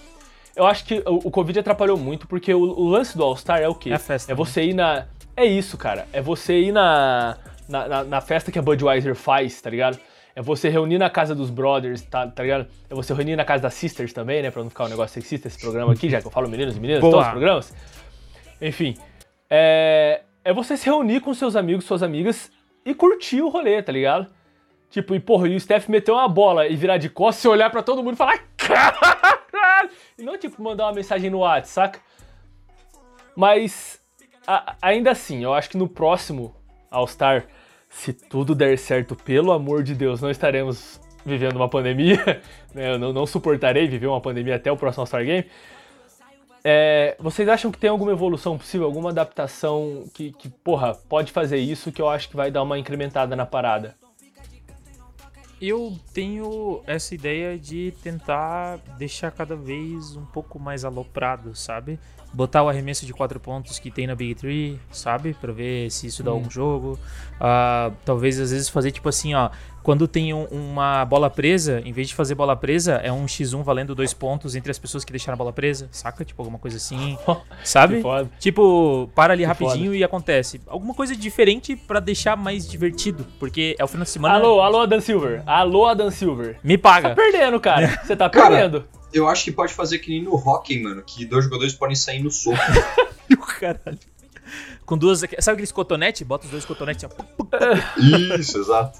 Eu 0.56 0.68
acho 0.68 0.86
que 0.86 1.00
o, 1.00 1.28
o 1.28 1.32
Covid 1.32 1.60
atrapalhou 1.60 1.98
muito, 1.98 2.28
porque 2.28 2.54
o, 2.54 2.62
o 2.62 2.88
lance 2.90 3.18
do 3.18 3.24
All-Star 3.24 3.60
é 3.60 3.68
o 3.68 3.74
quê? 3.74 3.92
É, 3.92 3.98
festa, 3.98 4.32
é 4.32 4.36
você 4.36 4.64
ir 4.66 4.74
na. 4.76 5.08
É 5.36 5.46
isso, 5.46 5.78
cara. 5.78 6.08
É 6.14 6.22
você 6.22 6.60
ir 6.60 6.72
na, 6.72 7.38
na, 7.68 7.88
na, 7.88 8.04
na 8.04 8.22
festa 8.22 8.52
que 8.52 8.60
a 8.60 8.62
Budweiser 8.62 9.16
faz, 9.16 9.60
tá 9.62 9.70
ligado? 9.70 9.98
É 10.36 10.42
você 10.42 10.70
reunir 10.70 10.98
na 10.98 11.10
casa 11.10 11.34
dos 11.34 11.50
brothers, 11.50 12.02
tá, 12.04 12.28
tá 12.28 12.44
ligado? 12.44 12.68
É 12.90 12.94
você 12.94 13.14
reunir 13.14 13.36
na 13.36 13.46
casa 13.46 13.64
das 13.64 13.74
sisters 13.74 14.14
também, 14.14 14.44
né? 14.44 14.52
Pra 14.52 14.62
não 14.62 14.70
ficar 14.70 14.86
um 14.86 14.90
negócio 14.90 15.14
sexista 15.16 15.48
esse 15.48 15.60
programa 15.60 15.92
aqui, 15.94 16.10
já 16.10 16.22
que 16.22 16.28
eu 16.28 16.32
falo 16.32 16.48
meninos 16.48 16.78
e 16.78 16.80
meninas, 16.80 17.02
Boa. 17.02 17.12
todos 17.12 17.26
os 17.26 17.32
programas. 17.32 17.74
Enfim. 18.62 18.96
É, 19.50 20.22
é 20.44 20.54
você 20.54 20.78
se 20.78 20.86
reunir 20.86 21.20
com 21.20 21.34
seus 21.34 21.56
amigos, 21.56 21.86
suas 21.86 22.04
amigas 22.04 22.52
e 22.86 22.94
curtir 22.94 23.42
o 23.42 23.50
rolê, 23.50 23.82
tá 23.82 23.92
ligado? 23.92 24.28
Tipo, 24.90 25.16
e 25.16 25.20
porra, 25.20 25.48
e 25.48 25.56
o 25.56 25.60
Steph 25.60 25.88
meter 25.88 26.12
uma 26.12 26.28
bola 26.28 26.68
e 26.68 26.76
virar 26.76 26.98
de 26.98 27.10
costas 27.10 27.44
e 27.44 27.48
olhar 27.48 27.70
para 27.70 27.82
todo 27.82 28.04
mundo 28.04 28.14
e 28.14 28.18
falar 28.18 28.40
caralho! 28.58 29.90
E 30.18 30.24
não, 30.24 30.38
tipo, 30.38 30.62
mandar 30.62 30.86
uma 30.86 30.94
mensagem 30.94 31.30
no 31.30 31.40
WhatsApp, 31.40 31.68
saca? 31.68 32.00
Mas, 33.36 34.00
a, 34.46 34.76
ainda 34.82 35.12
assim, 35.12 35.44
eu 35.44 35.54
acho 35.54 35.70
que 35.70 35.78
no 35.78 35.88
próximo 35.88 36.56
All-Star 36.90 37.48
se 37.92 38.14
tudo 38.14 38.56
der 38.56 38.78
certo, 38.78 39.16
pelo 39.16 39.52
amor 39.52 39.84
de 39.84 39.94
Deus, 39.94 40.22
não 40.22 40.32
estaremos 40.32 41.00
vivendo 41.26 41.58
uma 41.58 41.70
pandemia, 41.70 42.42
né? 42.74 42.94
eu 42.94 42.98
não, 42.98 43.12
não, 43.12 43.28
suportarei 43.28 43.88
viver 43.88 44.08
uma 44.08 44.22
pandemia 44.22 44.56
até 44.56 44.72
o 44.72 44.78
próximo 44.78 45.02
All-Star 45.02 45.24
Game. 45.26 45.46
É, 46.64 47.16
vocês 47.20 47.48
acham 47.50 47.72
que 47.72 47.78
tem 47.78 47.90
alguma 47.90 48.12
evolução 48.12 48.58
possível, 48.58 48.86
alguma 48.86 49.10
adaptação 49.10 50.06
que, 50.14 50.32
que, 50.32 50.50
porra, 50.50 50.94
pode 50.94 51.32
fazer 51.32 51.58
isso 51.58 51.92
que 51.92 52.02
eu 52.02 52.10
acho 52.10 52.30
que 52.30 52.36
vai 52.36 52.52
dar 52.52 52.62
uma 52.62 52.78
incrementada 52.78 53.36
na 53.36 53.46
parada? 53.46 53.96
Eu 55.60 55.96
tenho 56.14 56.82
essa 56.88 57.14
ideia 57.14 57.58
de 57.58 57.94
tentar 58.04 58.80
deixar 58.98 59.32
cada 59.32 59.56
vez 59.56 60.16
um 60.16 60.26
pouco 60.26 60.60
mais 60.60 60.84
aloprado, 60.84 61.56
sabe? 61.56 62.00
botar 62.34 62.64
o 62.64 62.70
arremesso 62.70 63.06
de 63.06 63.14
quatro 63.14 63.40
pontos 63.40 63.78
que 63.78 63.92
tem 63.92 64.08
na 64.08 64.16
Big 64.16 64.36
Tree, 64.36 64.80
sabe? 64.92 65.34
Pra 65.34 65.52
ver 65.52 65.92
se 65.92 66.08
isso 66.08 66.24
dá 66.24 66.32
hum. 66.32 66.36
algum 66.36 66.50
jogo. 66.50 67.00
Uh, 67.36 67.94
talvez 68.06 68.40
às 68.40 68.52
vezes 68.52 68.70
fazer 68.70 68.92
tipo 68.92 69.10
assim, 69.10 69.34
ó. 69.34 69.50
Quando 69.84 70.08
tem 70.08 70.34
um, 70.34 70.46
uma 70.46 71.04
bola 71.06 71.30
presa, 71.30 71.82
em 71.84 71.92
vez 71.92 72.10
de 72.10 72.16
fazer 72.16 72.36
bola 72.36 72.56
presa, 72.56 72.94
é 72.96 73.12
um 73.12 73.26
X1 73.26 73.64
valendo 73.64 73.96
dois 73.96 74.14
pontos 74.14 74.56
entre 74.56 74.70
as 74.70 74.78
pessoas 74.78 75.04
que 75.04 75.12
deixaram 75.12 75.34
a 75.34 75.38
bola 75.38 75.52
presa, 75.54 75.88
saca? 75.92 76.24
Tipo 76.24 76.42
alguma 76.42 76.60
coisa 76.60 76.78
assim, 76.78 77.18
sabe? 77.64 78.04
Tipo, 78.40 79.10
para 79.16 79.34
ali 79.34 79.44
que 79.44 79.48
rapidinho 79.48 79.86
foda. 79.86 79.98
e 79.98 80.04
acontece. 80.04 80.62
Alguma 80.68 80.94
coisa 80.94 81.16
diferente 81.16 81.76
para 81.76 82.00
deixar 82.00 82.36
mais 82.38 82.68
divertido, 82.68 83.26
porque 83.40 83.76
é 83.80 83.84
o 83.84 83.88
final 83.88 84.04
de 84.04 84.10
semana. 84.12 84.36
Alô, 84.36 84.62
alô, 84.62 84.82
Adam 84.82 85.02
Silver. 85.02 85.44
Alô, 85.46 85.88
Adam 85.88 86.12
Silver. 86.12 86.60
Me 86.64 86.78
paga. 86.78 87.10
Tá 87.10 87.16
perdendo, 87.16 87.60
cara. 87.60 88.00
Você 88.06 88.16
tá 88.16 88.30
perdendo. 88.30 88.82
Cara, 88.82 89.02
eu 89.14 89.28
acho 89.28 89.44
que 89.44 89.52
pode 89.52 89.74
fazer 89.74 90.00
que 90.00 90.10
nem 90.10 90.24
no 90.24 90.36
hockey, 90.36 90.82
mano, 90.82 91.02
que 91.02 91.26
dois 91.26 91.46
jogadores 91.46 91.74
podem 91.74 91.96
sair 91.96 92.22
no 92.22 92.32
soco. 92.32 92.58
Caralho. 93.60 94.00
Com 94.86 94.98
duas. 94.98 95.20
Sabe 95.20 95.54
aqueles 95.54 95.72
cotonetes? 95.72 96.22
Bota 96.24 96.46
os 96.46 96.52
dois 96.52 96.66
cotonetes. 96.66 97.08
Isso, 97.98 98.58
exato. 98.58 99.00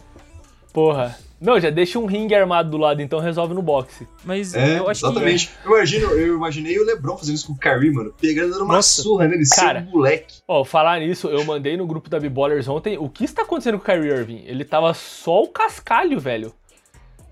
Porra. 0.74 1.18
Não, 1.42 1.60
já 1.60 1.72
deixa 1.72 1.98
um 1.98 2.06
ringue 2.06 2.36
armado 2.36 2.70
do 2.70 2.78
lado, 2.78 3.02
então 3.02 3.20
resolve 3.20 3.56
no 3.56 3.64
boxe. 3.64 4.08
Mas 4.24 4.54
é, 4.54 4.78
eu 4.78 4.88
acho 4.88 5.04
exatamente. 5.04 5.48
que. 5.48 5.68
Eu, 5.68 5.76
imagino, 5.76 6.08
eu 6.12 6.36
imaginei 6.36 6.80
o 6.80 6.86
Lebron 6.86 7.18
fazendo 7.18 7.36
isso 7.36 7.48
com 7.48 7.54
o 7.54 7.58
Kyrie, 7.58 7.92
mano. 7.92 8.14
Pegando 8.22 8.52
dando 8.52 8.64
uma 8.64 8.76
Nossa. 8.76 9.02
surra 9.02 9.28
nele, 9.28 9.44
cara, 9.50 9.82
seu 9.82 9.92
moleque. 9.92 10.36
Ó, 10.48 10.64
falar 10.64 11.00
nisso, 11.00 11.30
eu 11.30 11.44
mandei 11.44 11.76
no 11.76 11.88
grupo 11.88 12.12
da 12.12 12.20
B-Ballers 12.20 12.68
ontem. 12.68 12.96
O 12.96 13.10
que 13.10 13.24
está 13.24 13.42
acontecendo 13.42 13.80
com 13.80 13.84
o 13.84 13.86
Kyrie 13.86 14.12
Irving? 14.12 14.44
Ele 14.46 14.64
tava 14.64 14.94
só 14.94 15.42
o 15.42 15.48
cascalho, 15.48 16.20
velho. 16.20 16.54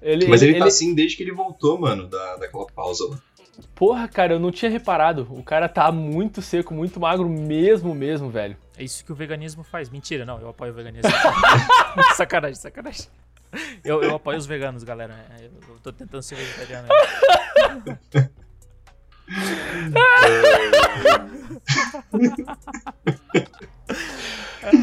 Ele, 0.02 0.28
Mas 0.28 0.42
ele, 0.42 0.54
ele 0.54 0.60
tá 0.60 0.66
assim 0.66 0.96
desde 0.96 1.16
que 1.16 1.22
ele 1.22 1.34
voltou, 1.34 1.78
mano, 1.78 2.08
da, 2.08 2.38
daquela 2.38 2.66
pausa 2.66 3.08
lá. 3.10 3.20
Porra, 3.76 4.08
cara, 4.08 4.34
eu 4.34 4.40
não 4.40 4.52
tinha 4.52 4.72
reparado. 4.72 5.28
O 5.30 5.44
cara 5.44 5.70
tá 5.70 5.92
muito 5.92 6.42
seco, 6.42 6.74
muito 6.74 7.00
magro 7.00 7.30
mesmo, 7.30 7.94
mesmo, 7.94 8.30
velho. 8.30 8.58
É 8.76 8.84
isso 8.84 9.06
que 9.06 9.12
o 9.12 9.16
veganismo 9.16 9.64
faz. 9.64 9.90
Mentira, 9.90 10.26
não, 10.26 10.40
eu 10.40 10.50
apoio 10.50 10.72
o 10.72 10.76
veganismo. 10.76 11.12
sacanagem, 12.16 12.56
sacanagem. 12.56 13.06
Eu, 13.84 14.04
eu 14.04 14.16
apoio 14.16 14.38
os 14.38 14.46
veganos, 14.46 14.84
galera. 14.84 15.14
É, 15.38 15.46
eu, 15.46 15.52
eu 15.68 15.80
tô 15.82 15.92
tentando 15.92 16.22
ser 16.22 16.36
vegetariano. 16.36 16.88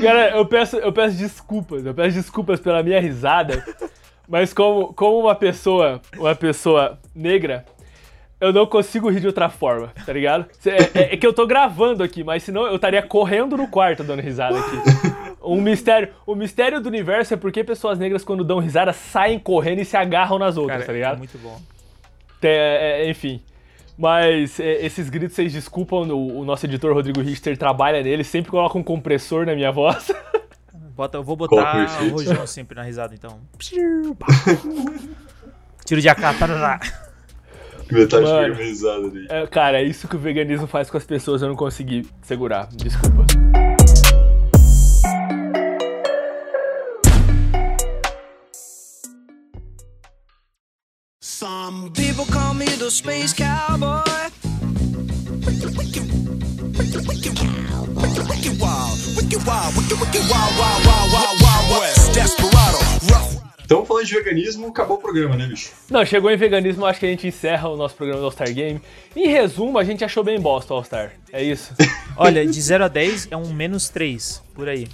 Galera, 0.00 0.36
eu 0.36 0.46
peço, 0.46 0.76
eu 0.76 0.92
peço 0.92 1.16
desculpas. 1.16 1.84
Eu 1.84 1.94
peço 1.94 2.16
desculpas 2.16 2.60
pela 2.60 2.82
minha 2.82 3.00
risada. 3.00 3.64
Mas 4.28 4.52
como, 4.52 4.92
como 4.94 5.20
uma 5.20 5.34
pessoa, 5.34 6.00
uma 6.16 6.34
pessoa 6.34 6.98
negra, 7.14 7.64
eu 8.40 8.52
não 8.52 8.66
consigo 8.66 9.08
rir 9.08 9.20
de 9.20 9.26
outra 9.26 9.48
forma, 9.48 9.92
tá 10.04 10.12
ligado? 10.12 10.46
É, 10.64 11.00
é, 11.00 11.14
é, 11.14 11.16
que 11.16 11.26
eu 11.26 11.32
tô 11.32 11.46
gravando 11.46 12.02
aqui, 12.02 12.24
mas 12.24 12.42
senão 12.42 12.66
eu 12.66 12.76
estaria 12.76 13.02
correndo 13.02 13.56
no 13.56 13.68
quarto 13.68 14.02
dando 14.02 14.20
risada 14.20 14.58
aqui. 14.58 14.76
Um 15.46 15.60
mistério, 15.60 16.08
o 16.26 16.34
mistério 16.34 16.80
do 16.80 16.88
universo 16.88 17.34
é 17.34 17.36
porque 17.36 17.62
pessoas 17.62 17.98
negras, 17.98 18.24
quando 18.24 18.42
dão 18.42 18.58
risada, 18.58 18.92
saem 18.92 19.38
correndo 19.38 19.80
e 19.80 19.84
se 19.84 19.96
agarram 19.96 20.38
nas 20.38 20.56
outras, 20.56 20.78
Cara, 20.78 20.86
tá 20.86 20.92
ligado? 20.92 21.14
É 21.14 21.18
muito 21.18 21.38
bom. 21.38 21.60
É, 22.42 23.04
é, 23.04 23.10
enfim. 23.10 23.40
Mas 23.96 24.60
é, 24.60 24.84
esses 24.84 25.08
gritos 25.08 25.34
vocês 25.34 25.52
desculpam, 25.52 26.02
o, 26.08 26.40
o, 26.40 26.44
nosso 26.44 26.66
editor 26.66 26.92
Rodrigo 26.92 27.20
Richter 27.20 27.56
trabalha 27.56 28.02
nele, 28.02 28.22
sempre 28.24 28.50
coloca 28.50 28.76
um 28.76 28.82
compressor 28.82 29.46
na 29.46 29.54
minha 29.54 29.72
voz. 29.72 30.12
Bota, 30.94 31.18
eu 31.18 31.22
vou 31.22 31.36
botar 31.36 32.02
o 32.02 32.08
rojão 32.08 32.46
sempre 32.46 32.74
na 32.74 32.82
risada, 32.82 33.14
então. 33.14 33.38
Tiro 35.84 36.00
de 36.00 36.08
AK, 36.08 36.38
tarará. 36.38 36.80
Metade 37.90 38.24
Mano, 38.24 38.54
risada 38.54 39.06
ali. 39.06 39.26
É, 39.28 39.46
cara, 39.46 39.80
é 39.80 39.84
isso 39.84 40.08
que 40.08 40.16
o 40.16 40.18
veganismo 40.18 40.66
faz 40.66 40.90
com 40.90 40.96
as 40.96 41.04
pessoas, 41.04 41.42
eu 41.42 41.48
não 41.48 41.56
consegui 41.56 42.08
segurar. 42.22 42.68
Desculpa. 42.72 43.24
People 51.90 52.24
call 52.26 52.54
me 52.54 52.66
the 52.66 52.90
space 52.90 53.32
cowboy. 53.32 54.02
Então, 63.66 63.84
falando 63.84 64.06
de 64.06 64.14
veganismo, 64.14 64.68
acabou 64.68 64.96
o 64.96 65.00
programa, 65.00 65.36
né, 65.36 65.44
bicho? 65.44 65.72
Não, 65.90 66.06
chegou 66.06 66.30
em 66.30 66.36
veganismo, 66.36 66.86
acho 66.86 67.00
que 67.00 67.06
a 67.06 67.08
gente 67.08 67.26
encerra 67.26 67.68
o 67.68 67.76
nosso 67.76 67.96
programa 67.96 68.20
do 68.20 68.26
All-Star 68.26 68.52
Game. 68.54 68.80
Em 69.14 69.26
resumo, 69.26 69.76
a 69.76 69.82
gente 69.82 70.04
achou 70.04 70.22
bem 70.22 70.38
bosta 70.38 70.72
o 70.72 70.76
All-Star. 70.76 71.12
É 71.32 71.42
isso. 71.42 71.74
Olha, 72.16 72.46
de 72.46 72.60
0 72.62 72.84
a 72.84 72.88
10 72.88 73.26
é 73.32 73.36
um 73.36 73.52
menos 73.52 73.88
3, 73.88 74.40
por 74.54 74.68
aí. 74.68 74.86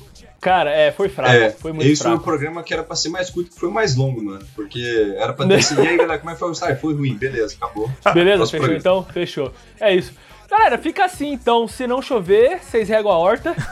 Cara, 0.42 0.72
é, 0.72 0.90
foi 0.90 1.08
fraco. 1.08 1.32
É, 1.32 1.50
foi 1.50 1.72
muito 1.72 1.88
esse 1.88 2.02
fraco. 2.02 2.16
foi 2.16 2.20
o 2.20 2.24
programa 2.24 2.64
que 2.64 2.74
era 2.74 2.82
pra 2.82 2.96
ser 2.96 3.10
mais 3.10 3.30
curto, 3.30 3.52
que 3.52 3.60
foi 3.60 3.68
o 3.68 3.72
mais 3.72 3.94
longo, 3.94 4.20
mano. 4.20 4.44
Porque 4.56 5.14
era 5.16 5.32
pra 5.32 5.46
decidir 5.46 5.86
aí, 5.86 5.96
galera, 5.96 6.18
como 6.18 6.30
é 6.30 6.34
que 6.34 6.40
foi 6.40 6.50
o? 6.50 6.76
Foi 6.80 6.94
ruim, 6.94 7.14
beleza, 7.14 7.54
acabou. 7.54 7.88
Beleza, 8.12 8.44
fechou 8.46 8.58
programa. 8.58 8.78
então? 8.78 9.04
Fechou. 9.04 9.54
É 9.78 9.94
isso. 9.94 10.12
Galera, 10.50 10.76
fica 10.78 11.04
assim 11.04 11.32
então. 11.32 11.68
Se 11.68 11.86
não 11.86 12.02
chover, 12.02 12.58
vocês 12.58 12.88
regam 12.88 13.12
a 13.12 13.18
horta. 13.18 13.54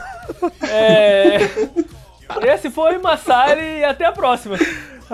É... 0.61 1.39
Esse 2.53 2.69
foi 2.69 2.97
Massari 2.99 3.79
e 3.79 3.83
até 3.83 4.05
a 4.05 4.11
próxima. 4.13 4.57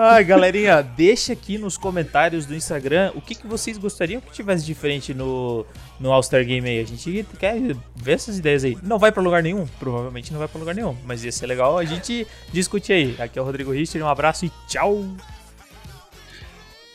Ai, 0.00 0.22
galerinha, 0.22 0.80
deixa 0.80 1.32
aqui 1.32 1.58
nos 1.58 1.76
comentários 1.76 2.46
do 2.46 2.54
Instagram 2.54 3.10
o 3.16 3.20
que, 3.20 3.34
que 3.34 3.48
vocês 3.48 3.76
gostariam 3.76 4.20
que 4.20 4.30
tivesse 4.30 4.64
diferente 4.64 5.12
no, 5.12 5.66
no 5.98 6.12
All-Star 6.12 6.44
Game 6.44 6.68
aí. 6.68 6.78
A 6.78 6.86
gente 6.86 7.26
quer 7.36 7.56
ver 7.96 8.12
essas 8.12 8.38
ideias 8.38 8.62
aí. 8.62 8.78
Não 8.80 8.96
vai 8.96 9.10
para 9.10 9.20
lugar 9.20 9.42
nenhum? 9.42 9.66
Provavelmente 9.80 10.32
não 10.32 10.38
vai 10.38 10.46
para 10.46 10.60
lugar 10.60 10.72
nenhum, 10.72 10.96
mas 11.04 11.24
ia 11.24 11.32
ser 11.32 11.48
legal 11.48 11.76
a 11.76 11.84
gente 11.84 12.24
discutir 12.52 12.92
aí. 12.92 13.16
Aqui 13.18 13.40
é 13.40 13.42
o 13.42 13.44
Rodrigo 13.44 13.72
Richter, 13.72 14.00
um 14.00 14.08
abraço 14.08 14.46
e 14.46 14.52
tchau! 14.68 15.04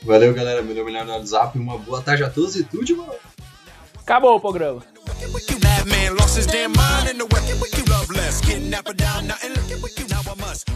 Valeu, 0.04 0.34
galera. 0.34 0.62
Meu 0.62 0.74
nome 0.74 0.94
é 0.94 1.04
no 1.04 1.12
WhatsApp. 1.12 1.60
Uma 1.60 1.78
boa 1.78 2.02
tarde 2.02 2.24
a 2.24 2.30
todos 2.30 2.56
e 2.56 2.64
tudo 2.64 2.86
de 2.86 2.96
bom. 2.96 3.14
Acabou 3.98 4.38
o 4.38 4.40
programa. 4.40 4.82
Lost 6.18 6.38
his 6.38 6.46
damn 6.46 6.72
mind 6.72 7.10
in 7.10 7.18
the 7.18 7.26
wreck. 7.26 7.44
Love 7.90 8.14
less, 8.16 8.40
getting 8.42 8.70
down, 8.70 9.28
nothing. 9.28 9.52
Now 10.08 10.22
I 10.22 10.36
must. 10.40 10.74